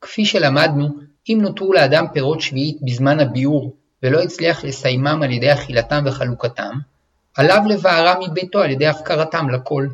כפי 0.01 0.25
שלמדנו, 0.25 0.88
אם 1.29 1.38
נותרו 1.43 1.73
לאדם 1.73 2.05
פירות 2.12 2.41
שביעית 2.41 2.79
בזמן 2.83 3.21
הביאור 3.21 3.77
ולא 4.03 4.23
הצליח 4.23 4.64
לסיימם 4.64 5.23
על 5.23 5.31
ידי 5.31 5.53
אכילתם 5.53 6.03
וחלוקתם, 6.07 6.73
עליו 7.37 7.62
לבערם 7.69 8.23
מביתו 8.31 8.59
על 8.59 8.71
ידי 8.71 8.87
הפקרתם 8.87 9.51
לכל. 9.51 9.87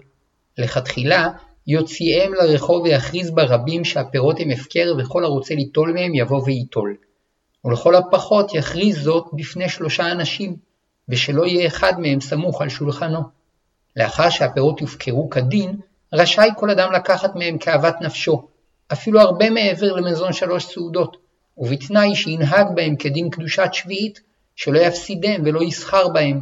לכתחילה, 0.59 1.29
יוציאם 1.67 2.35
לרחוב 2.35 2.83
ויכריז 2.83 3.31
ברבים 3.31 3.85
שהפירות 3.85 4.41
הם 4.41 4.51
הפקר 4.51 4.95
וכל 4.99 5.25
הרוצה 5.25 5.55
ליטול 5.55 5.93
מהם 5.93 6.15
יבוא 6.15 6.43
וייטול. 6.45 6.97
ולכל 7.65 7.95
הפחות 7.95 8.55
יכריז 8.55 9.03
זאת 9.03 9.25
בפני 9.33 9.69
שלושה 9.69 10.13
אנשים, 10.13 10.57
ושלא 11.09 11.47
יהיה 11.47 11.67
אחד 11.67 12.01
מהם 12.01 12.21
סמוך 12.21 12.63
על 12.63 12.69
שולחנו. 12.69 13.21
לאחר 13.97 14.31
שהפירות 14.31 14.81
יופקרו 14.81 15.31
כדין, 15.31 15.77
רשאי 16.13 16.49
כל 16.57 16.71
אדם 16.71 16.93
לקחת 16.93 17.35
מהם 17.35 17.59
כאוות 17.59 17.95
נפשו, 18.01 18.49
אפילו 18.93 19.21
הרבה 19.21 19.51
מעבר 19.51 19.93
למזון 19.93 20.33
שלוש 20.33 20.65
סעודות, 20.65 21.17
ובתנאי 21.59 22.15
שינהג 22.15 22.67
בהם 22.75 22.97
כדין 22.97 23.31
קדושת 23.31 23.69
שביעית, 23.73 24.21
שלא 24.57 24.79
יפסידם 24.79 25.43
ולא 25.45 25.63
יסחר 25.63 26.09
בהם, 26.09 26.41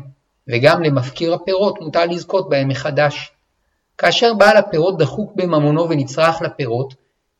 וגם 0.48 0.82
למפקיר 0.82 1.34
הפירות 1.34 1.80
מותר 1.80 2.06
לזכות 2.06 2.48
בהם 2.48 2.68
מחדש. 2.68 3.32
כאשר 3.98 4.34
בעל 4.34 4.56
הפירות 4.56 4.98
דחוק 4.98 5.32
בממונו 5.34 5.88
ונצרך 5.88 6.42
לפירות, 6.42 6.94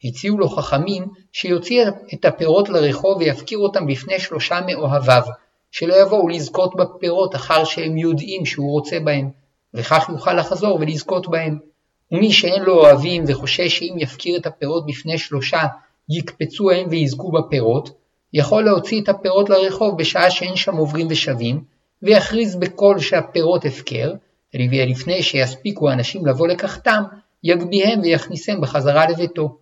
הציעו 0.05 0.39
לו 0.39 0.49
חכמים 0.49 1.07
שיוציא 1.33 1.85
את 2.15 2.25
הפירות 2.25 2.69
לרחוב 2.69 3.19
ויפקיר 3.19 3.59
אותם 3.59 3.87
בפני 3.87 4.21
שלושה 4.21 4.61
מאוהביו, 4.67 5.23
שלא 5.71 5.95
יבואו 5.95 6.29
לזכות 6.29 6.77
בפירות 6.77 7.35
אחר 7.35 7.65
שהם 7.65 7.99
יודעים 7.99 8.47
שהוא 8.47 8.71
רוצה 8.71 9.01
בהם, 9.01 9.31
וכך 9.75 10.09
יוכל 10.09 10.35
לחזור 10.35 10.79
ולזכות 10.81 11.29
בהם. 11.29 11.59
ומי 12.13 12.33
שאין 12.33 12.63
לו 12.63 12.75
אוהבים 12.75 13.25
וחושש 13.27 13.79
שאם 13.79 13.95
יפקיר 13.99 14.39
את 14.39 14.47
הפירות 14.47 14.87
בפני 14.87 15.19
שלושה 15.19 15.63
יקפצו 16.09 16.71
הם 16.71 16.87
ויזכו 16.91 17.33
בפירות, 17.33 17.91
יכול 18.33 18.65
להוציא 18.65 19.03
את 19.03 19.09
הפירות 19.09 19.51
לרחוב 19.51 19.99
בשעה 19.99 20.31
שאין 20.31 20.57
שם 20.57 20.77
עוברים 20.77 21.07
ושבים, 21.11 21.65
ויכריז 22.03 22.57
בקול 22.57 22.99
שהפירות 22.99 23.65
הפקר, 23.65 24.13
לפני 24.55 25.23
שיספיקו 25.23 25.91
אנשים 25.91 26.27
לבוא 26.27 26.49
לקחתם, 26.49 27.03
יגביהם 27.45 28.01
ויכניסם 28.01 28.61
בחזרה 28.61 29.11
לביתו. 29.11 29.57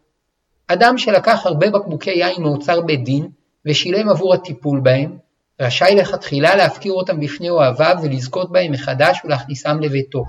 אדם 0.67 0.99
שלקח 0.99 1.47
הרבה 1.47 1.71
בקבוקי 1.71 2.11
יין 2.11 2.43
מאוצר 2.43 2.81
בית 2.81 3.05
דין, 3.05 3.29
ושילם 3.67 4.09
עבור 4.09 4.35
הטיפול 4.35 4.81
בהם, 4.81 5.17
רשאי 5.61 5.95
לכתחילה 5.95 6.57
להפקיר 6.57 6.93
אותם 6.93 7.21
בפני 7.21 7.51
אוהביו 7.51 7.97
ולזכות 8.03 8.53
בהם 8.53 8.73
מחדש 8.73 9.19
ולהכניסם 9.25 9.81
לביתו. 9.81 10.25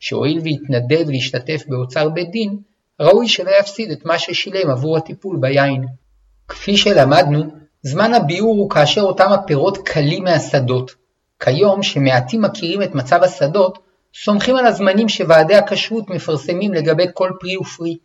שהואיל 0.00 0.40
והתנדב 0.44 1.10
להשתתף 1.10 1.62
באוצר 1.68 2.08
בית 2.08 2.30
דין, 2.30 2.58
ראוי 3.00 3.28
שלא 3.28 3.50
יפסיד 3.60 3.90
את 3.90 4.04
מה 4.04 4.18
ששילם 4.18 4.70
עבור 4.70 4.96
הטיפול 4.96 5.36
ביין. 5.40 5.86
כפי 6.48 6.76
שלמדנו, 6.76 7.44
זמן 7.82 8.14
הביאור 8.14 8.56
הוא 8.56 8.70
כאשר 8.70 9.00
אותם 9.00 9.32
הפירות 9.32 9.78
קלים 9.78 10.24
מהשדות. 10.24 10.94
כיום, 11.40 11.82
שמעטים 11.82 12.42
מכירים 12.42 12.82
את 12.82 12.94
מצב 12.94 13.22
השדות, 13.22 13.78
סומכים 14.14 14.56
על 14.56 14.66
הזמנים 14.66 15.08
שוועדי 15.08 15.54
הכשרות 15.54 16.10
מפרסמים 16.10 16.74
לגבי 16.74 17.06
כל 17.14 17.30
פרי 17.40 17.56
ופרי. 17.56 17.96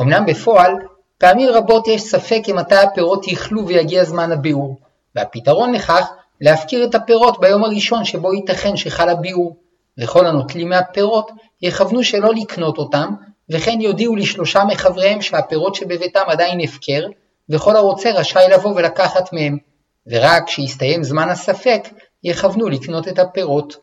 אמנם 0.00 0.26
בפועל, 0.26 0.72
פעמים 1.18 1.48
רבות 1.50 1.88
יש 1.88 2.02
ספק 2.02 2.40
אם 2.50 2.56
מתי 2.56 2.74
הפירות 2.74 3.28
יכלו 3.28 3.66
ויגיע 3.66 4.04
זמן 4.04 4.32
הביאור, 4.32 4.80
והפתרון 5.14 5.72
לכך 5.72 6.10
להפקיר 6.40 6.84
את 6.84 6.94
הפירות 6.94 7.40
ביום 7.40 7.64
הראשון 7.64 8.04
שבו 8.04 8.34
ייתכן 8.34 8.76
שחל 8.76 9.08
הביאור, 9.08 9.56
וכל 10.02 10.26
הנוטלים 10.26 10.68
מהפירות 10.68 11.30
יכוונו 11.62 12.04
שלא 12.04 12.34
לקנות 12.34 12.78
אותם, 12.78 13.14
וכן 13.52 13.80
יודיעו 13.80 14.16
לשלושה 14.16 14.64
מחבריהם 14.64 15.22
שהפירות 15.22 15.74
שבביתם 15.74 16.22
עדיין 16.26 16.60
הפקר, 16.60 17.06
וכל 17.48 17.76
הרוצה 17.76 18.10
רשאי 18.10 18.48
לבוא 18.52 18.74
ולקחת 18.76 19.32
מהם, 19.32 19.58
ורק 20.06 20.46
כשיסתיים 20.46 21.04
זמן 21.04 21.28
הספק, 21.28 21.88
יכוונו 22.24 22.68
לקנות 22.68 23.08
את 23.08 23.18
הפירות. 23.18 23.76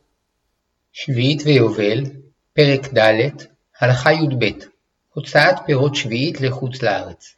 שביעית 0.93 1.41
ויובל, 1.45 2.03
פרק 2.53 2.93
ד', 2.97 3.29
הלכה 3.79 4.13
י"ב 4.13 4.45
הוצאת 5.13 5.55
פירות 5.65 5.95
שביעית 5.95 6.41
לחוץ 6.41 6.81
לארץ. 6.81 7.35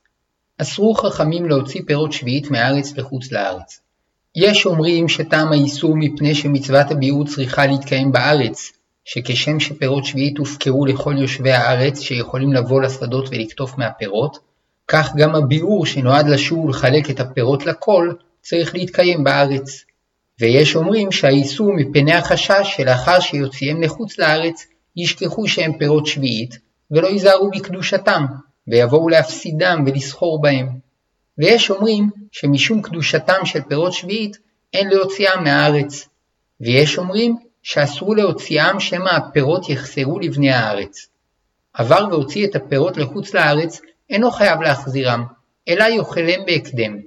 אסרו 0.58 0.94
חכמים 0.94 1.46
להוציא 1.46 1.82
פירות 1.88 2.12
שביעית 2.12 2.52
מהארץ 2.52 2.98
לחוץ 2.98 3.32
לארץ. 3.32 3.80
יש 4.36 4.66
אומרים 4.66 5.10
שטעם 5.10 5.52
האיסור 5.52 5.96
מפני 5.96 6.36
שמצוות 6.36 6.92
הביעור 6.92 7.26
צריכה 7.26 7.66
להתקיים 7.66 8.12
בארץ, 8.12 8.72
שכשם 9.06 9.60
שפירות 9.60 10.06
שביעית 10.06 10.38
הופקרו 10.38 10.86
לכל 10.86 11.16
יושבי 11.18 11.52
הארץ 11.52 12.00
שיכולים 12.00 12.54
לבוא 12.54 12.82
לשדות 12.82 13.30
ולקטוף 13.30 13.78
מהפירות, 13.78 14.38
כך 14.88 15.16
גם 15.16 15.36
הביעור 15.36 15.86
שנועד 15.86 16.28
לשוב 16.28 16.66
ולחלק 16.66 17.10
את 17.10 17.20
הפירות 17.20 17.66
לכל, 17.66 18.14
צריך 18.42 18.76
להתקיים 18.76 19.24
בארץ. 19.24 19.86
ויש 20.40 20.76
אומרים 20.76 21.12
שהאיסור 21.12 21.74
מפני 21.74 22.14
החשש 22.14 22.74
שלאחר 22.78 23.20
שיוציאם 23.20 23.82
לחוץ 23.82 24.20
לארץ, 24.20 24.68
ישכחו 24.96 25.48
שהם 25.48 25.78
פירות 25.78 26.06
שביעית, 26.06 26.58
ולא 26.92 27.08
ייזהרו 27.08 27.52
בקדושתם, 27.52 28.26
ויבואו 28.68 29.10
להפסידם 29.10 29.84
ולסחור 29.86 30.42
בהם. 30.42 30.68
ויש 31.38 31.72
אומרים 31.72 32.10
שמשום 32.32 32.82
קדושתם 32.82 33.46
של 33.46 33.62
פירות 33.62 33.94
שביעית, 33.94 34.38
אין 34.74 34.90
להוציאם 34.90 35.44
מהארץ. 35.44 36.08
ויש 36.62 36.98
אומרים 36.98 37.36
שאסרו 37.64 38.16
להוציאם 38.16 38.80
שמא 38.80 39.10
הפירות 39.10 39.70
יחסרו 39.70 40.20
לבני 40.20 40.52
הארץ. 40.52 41.08
עבר 41.74 42.06
והוציא 42.12 42.48
את 42.48 42.56
הפירות 42.56 42.98
לחוץ 42.98 43.34
לארץ, 43.34 43.82
אינו 44.10 44.32
חייב 44.32 44.62
להחזירם, 44.62 45.26
אלא 45.68 45.84
יאכלם 45.84 46.46
בהקדם. 46.46 46.98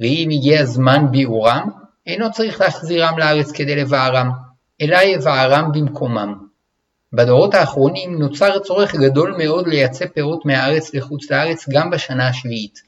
ואם 0.00 0.28
הגיע 0.32 0.64
זמן 0.64 1.06
ביעורם, 1.10 1.70
אינו 2.06 2.32
צריך 2.32 2.60
להחזירם 2.60 3.18
לארץ 3.18 3.52
כדי 3.52 3.76
לבערם, 3.76 4.30
אלא 4.80 4.96
יבערם 4.96 5.72
במקומם. 5.72 6.46
בדורות 7.12 7.54
האחרונים 7.54 8.18
נוצר 8.18 8.58
צורך 8.58 8.94
גדול 8.94 9.34
מאוד 9.38 9.66
לייצא 9.66 10.06
פירות 10.06 10.46
מהארץ 10.46 10.94
לחוץ 10.94 11.30
לארץ 11.30 11.68
גם 11.68 11.90
בשנה 11.90 12.28
השביעית, 12.28 12.78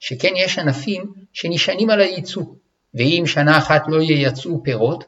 שכן 0.00 0.32
יש 0.36 0.58
ענפים 0.58 1.12
שנשענים 1.32 1.90
על 1.90 2.00
הייצוא, 2.00 2.44
ואם 2.94 3.22
שנה 3.26 3.58
אחת 3.58 3.82
לא 3.88 4.00
ייצאו 4.00 4.62
פירות, 4.64 5.04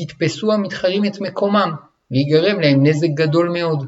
יתפסו 0.00 0.52
המתחרים 0.52 1.04
את 1.04 1.20
מקומם, 1.20 1.72
ויגרם 2.10 2.60
להם 2.60 2.86
נזק 2.86 3.08
גדול 3.14 3.48
מאוד. 3.48 3.86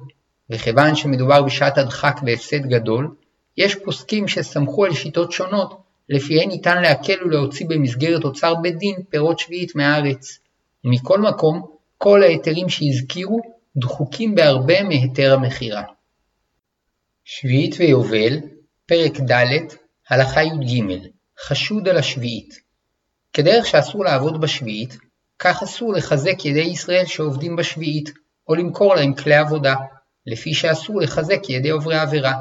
וכיוון 0.51 0.97
שמדובר 0.97 1.43
בשעת 1.43 1.79
הדחק 1.79 2.21
והפסד 2.27 2.67
גדול, 2.67 3.15
יש 3.57 3.75
פוסקים 3.75 4.29
שסמכו 4.29 4.85
על 4.85 4.95
שיטות 4.95 5.33
שונות, 5.33 5.81
לפיהן 6.09 6.49
ניתן 6.49 6.83
להקל 6.83 7.25
ולהוציא 7.25 7.67
במסגרת 7.69 8.25
אוצר 8.25 8.55
בית 8.55 8.79
דין 8.79 8.97
פירות 9.09 9.39
שביעית 9.39 9.75
מהארץ. 9.75 10.39
ומכל 10.85 11.21
מקום, 11.21 11.67
כל 11.99 12.23
ההיתרים 12.23 12.69
שהזכירו 12.69 13.41
דחוקים 13.77 14.35
בהרבה 14.35 14.83
מהיתר 14.83 15.35
המכירה. 15.35 15.83
שביעית 17.25 17.75
ויובל, 17.79 18.39
פרק 18.87 19.21
ד', 19.21 19.47
הלכה 20.09 20.43
י"ג, 20.43 20.99
חשוד 21.47 21.89
על 21.89 21.97
השביעית. 21.97 22.61
כדרך 23.33 23.67
שאסור 23.67 24.05
לעבוד 24.05 24.41
בשביעית, 24.41 24.99
כך 25.45 25.63
אסור 25.63 25.93
לחזק 25.93 26.45
ידי 26.45 26.61
ישראל 26.61 27.05
שעובדים 27.07 27.57
בשביעית, 27.57 28.11
או 28.49 28.55
למכור 28.55 28.95
להם 28.95 29.15
כלי 29.15 29.35
עבודה, 29.35 29.75
לפי 30.27 30.55
שאסור 30.55 31.01
לחזק 31.01 31.51
ידי 31.51 31.71
עוברי 31.71 31.99
עבירה, 31.99 32.33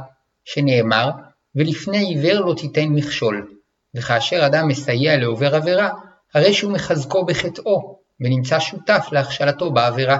שנאמר, 0.46 1.10
ולפני 1.56 1.98
עיוור 1.98 2.46
לא 2.46 2.54
תיתן 2.54 2.86
מכשול, 2.86 3.54
וכאשר 3.96 4.46
אדם 4.46 4.68
מסייע 4.68 5.18
לעובר 5.18 5.56
עבירה, 5.56 5.90
הרי 6.34 6.54
שהוא 6.54 6.72
מחזקו 6.72 7.26
בחטאו, 7.26 8.00
ונמצא 8.20 8.60
שותף 8.60 9.08
להכשלתו 9.12 9.72
בעבירה. 9.72 10.18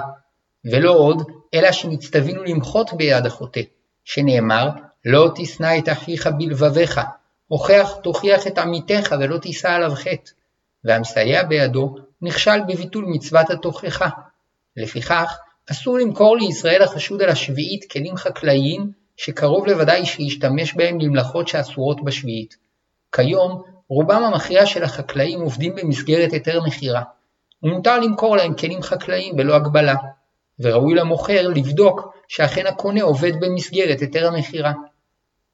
ולא 0.72 0.90
עוד, 0.90 1.22
אלא 1.54 1.72
שנצטווינו 1.72 2.44
למחות 2.44 2.92
ביד 2.92 3.26
החוטא, 3.26 3.60
שנאמר, 4.04 4.68
לא 5.04 5.30
תשנא 5.34 5.78
את 5.78 5.88
אחיך 5.88 6.26
בלבביך, 6.38 7.00
הוכח 7.48 7.92
תוכיח 8.02 8.46
את 8.46 8.58
עמיתך 8.58 9.14
ולא 9.20 9.38
תישא 9.38 9.68
עליו 9.68 9.90
חטא, 9.94 10.30
והמסייע 10.84 11.42
בידו 11.42 11.96
נכשל 12.24 12.60
בביטול 12.68 13.04
מצוות 13.08 13.50
התוכחה. 13.50 14.08
לפיכך, 14.76 15.38
אסור 15.70 15.98
למכור 15.98 16.36
לישראל 16.36 16.82
החשוד 16.82 17.22
על 17.22 17.28
השביעית 17.28 17.90
כלים 17.90 18.16
חקלאיים 18.16 18.92
שקרוב 19.16 19.66
לוודאי 19.66 20.06
שישתמש 20.06 20.74
בהם 20.74 21.00
למלאכות 21.00 21.48
שאסורות 21.48 22.04
בשביעית. 22.04 22.56
כיום, 23.12 23.62
רובם 23.88 24.22
המכריע 24.24 24.66
של 24.66 24.84
החקלאים 24.84 25.40
עובדים 25.40 25.74
במסגרת 25.76 26.32
היתר 26.32 26.60
מכירה, 26.66 27.02
ומותר 27.62 28.00
למכור 28.00 28.36
להם 28.36 28.54
כלים 28.54 28.82
חקלאיים 28.82 29.36
בלא 29.36 29.54
הגבלה. 29.54 29.94
וראוי 30.60 30.94
למוכר 30.94 31.48
לבדוק 31.48 32.14
שאכן 32.28 32.66
הקונה 32.66 33.02
עובד 33.02 33.32
במסגרת 33.40 34.00
היתר 34.00 34.28
המכירה. 34.28 34.72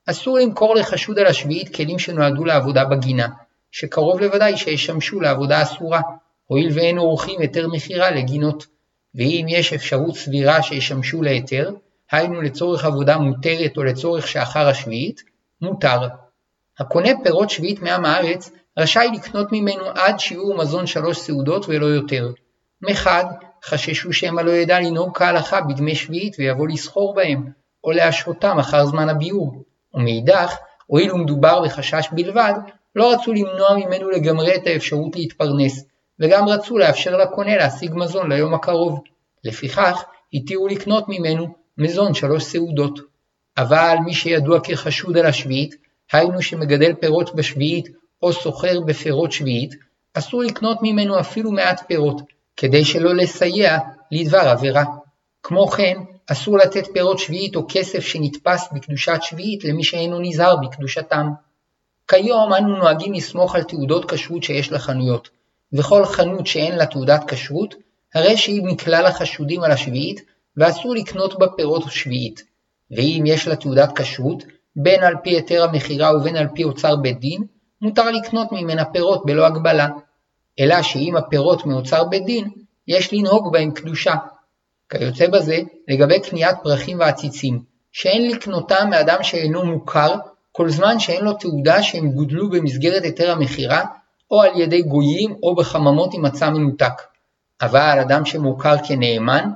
אסור 0.06 0.38
למכור 0.38 0.74
לחשוד 0.74 1.18
על 1.18 1.26
השביעית 1.26 1.74
כלים 1.76 1.98
שנועדו 1.98 2.44
לעבודה 2.44 2.85
בגינה, 2.85 3.28
שקרוב 3.72 4.20
לוודאי 4.20 4.56
שישמשו 4.56 5.20
לעבודה 5.20 5.62
אסורה, 5.62 6.00
הואיל 6.50 6.70
ואין 6.74 6.98
עורכים 6.98 7.40
היתר 7.40 7.68
מכירה 7.68 8.10
לגינות, 8.10 8.66
ואם 9.14 9.46
יש 9.48 9.72
אפשרות 9.72 10.16
סבירה 10.16 10.62
שישמשו 10.62 11.22
להיתר, 11.22 11.70
היינו 12.10 12.42
לצורך 12.42 12.84
עבודה 12.84 13.18
מותרת 13.18 13.76
או 13.76 13.84
לצורך 13.84 14.28
שאחר 14.28 14.68
השביעית, 14.68 15.22
מותר. 15.60 16.00
הקונה 16.78 17.08
פירות 17.22 17.50
שביעית 17.50 17.82
מעם 17.82 18.04
הארץ 18.04 18.50
רשאי 18.78 19.08
לקנות 19.14 19.52
ממנו 19.52 19.84
עד 19.84 20.20
שיעור 20.20 20.56
מזון 20.56 20.86
שלוש 20.86 21.18
סעודות 21.18 21.64
ולא 21.68 21.86
יותר. 21.86 22.28
מחד, 22.82 23.24
חששו 23.64 24.12
שמא 24.12 24.40
לא 24.40 24.50
ידע 24.50 24.80
לנהוג 24.80 25.18
כהלכה 25.18 25.60
בדמי 25.60 25.94
שביעית 25.94 26.36
ויבוא 26.38 26.68
לסחור 26.68 27.14
בהם, 27.14 27.50
או 27.84 27.90
להשהותם 27.90 28.58
אחר 28.58 28.86
זמן 28.86 29.08
הביאור, 29.08 29.64
ומאידך, 29.94 30.56
הואיל 30.86 31.12
ומדובר 31.12 31.62
בחשש 31.64 32.08
בלבד, 32.12 32.54
לא 32.96 33.12
רצו 33.12 33.32
למנוע 33.32 33.76
ממנו 33.76 34.10
לגמרי 34.10 34.54
את 34.54 34.66
האפשרות 34.66 35.16
להתפרנס, 35.16 35.89
וגם 36.20 36.48
רצו 36.48 36.78
לאפשר 36.78 37.16
לקונה 37.16 37.56
להשיג 37.56 37.90
מזון 37.94 38.33
ליום 38.33 38.54
הקרוב. 38.54 39.00
לפיכך, 39.44 40.04
התירו 40.33 40.68
לקנות 40.68 41.04
ממנו 41.09 41.54
מזון 41.78 42.14
שלוש 42.14 42.44
סעודות. 42.44 42.98
אבל 43.59 43.96
מי 44.04 44.14
שידוע 44.14 44.61
כחשוד 44.61 45.18
על 45.18 45.26
השביעית, 45.26 45.74
היינו 46.12 46.42
שמגדל 46.42 46.94
פירות 46.94 47.35
בשביעית 47.35 47.88
או 48.22 48.33
סוחר 48.33 48.80
בפירות 48.80 49.33
שביעית, 49.33 49.74
אסור 50.14 50.42
לקנות 50.42 50.78
ממנו 50.83 51.20
אפילו 51.20 51.52
מעט 51.52 51.83
פירות, 51.87 52.22
כדי 52.56 52.85
שלא 52.85 53.14
לסייע 53.14 53.78
לדבר 54.12 54.48
עבירה. 54.48 54.85
כמו 55.42 55.68
כן, 55.68 55.98
אסור 56.26 56.59
לתת 56.59 56.85
פירות 56.92 57.18
שביעית 57.18 57.56
או 57.56 57.66
כסף 57.68 58.00
שנתפס 58.00 58.68
בקדושת 58.72 59.18
שביעית 59.22 59.64
למי 59.64 59.85
שאינו 59.85 60.20
נזהר 60.20 60.56
בקדושתם. 60.56 61.26
כיום 62.09 62.52
אנו 62.54 62.76
נוהגים 62.76 63.12
לסמוך 63.12 63.54
על 63.54 63.62
תעודות 63.62 64.11
כשרות 64.11 64.42
שיש 64.42 64.72
לחנויות, 64.72 65.28
וכל 65.72 66.04
חנות 66.04 66.46
שאין 66.46 66.76
לה 66.76 66.87
תעודת 66.87 67.24
כשרות, 67.26 67.74
הרי 68.14 68.37
שהיא 68.37 68.62
מכלל 68.64 69.06
החשודים 69.06 69.62
על 69.62 69.70
השביעית, 69.70 70.20
ואסור 70.56 70.94
לקנות 70.94 71.38
בה 71.38 71.46
פירות 71.56 71.83
שביעית. 71.90 72.42
ואם 72.90 73.22
יש 73.26 73.48
לה 73.48 73.56
תעודת 73.56 73.98
כשרות, 73.98 74.44
בין 74.76 75.02
על 75.02 75.14
פי 75.22 75.30
היתר 75.30 75.64
המכירה 75.64 76.16
ובין 76.16 76.37
על 76.37 76.46
פי 76.54 76.64
אוצר 76.64 76.96
בית 76.96 77.20
דין, 77.20 77.44
מותר 77.83 78.11
לקנות 78.11 78.52
ממנה 78.52 78.85
פירות 78.85 79.26
בלא 79.26 79.46
הגבלה. 79.46 79.88
אלא 80.61 80.83
שאם 80.83 81.16
הפירות 81.16 81.66
מאוצר 81.66 82.04
בית 82.04 82.24
דין, 82.24 82.48
יש 82.88 83.12
לנהוג 83.12 83.52
בהם 83.52 83.70
קדושה. 83.70 84.14
כיוצא 84.88 85.26
בזה, 85.26 85.59
לגבי 85.88 86.20
קניית 86.20 86.56
פרחים 86.62 87.00
ועציצים, 87.00 87.62
שאין 87.92 88.30
לקנותם 88.30 88.90
מאדם 88.90 89.23
שאינו 89.23 89.64
מוכר, 89.64 90.14
כל 90.52 90.71
זמן 90.71 90.98
שאין 90.98 91.25
לו 91.25 91.33
תעודה 91.33 91.83
שהם 91.83 92.10
גודלו 92.10 92.50
במסגרת 92.50 93.02
היתר 93.02 93.31
המכירה, 93.31 93.85
או 94.31 94.42
על 94.42 94.60
ידי 94.60 94.83
גויים 94.83 95.37
או 95.42 95.54
בחממות 95.54 96.14
עם 96.14 96.22
מצע 96.22 96.50
מנותק. 96.50 97.02
אבל 97.62 97.98
אדם 98.00 98.24
שמוכר 98.24 98.74
כנאמן, 98.88 99.50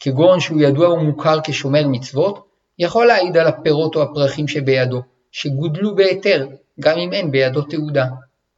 כגון 0.00 0.40
שהוא 0.40 0.60
ידוע 0.60 0.92
ומוכר 0.92 1.38
כשומר 1.44 1.88
מצוות, 1.88 2.46
יכול 2.78 3.06
להעיד 3.06 3.36
על 3.36 3.46
הפירות 3.46 3.96
או 3.96 4.02
הפרחים 4.02 4.48
שבידו, 4.48 5.02
שגודלו 5.32 5.94
בהיתר, 5.94 6.46
גם 6.80 6.98
אם 6.98 7.12
אין 7.12 7.30
בידו 7.30 7.62
תעודה. 7.62 8.06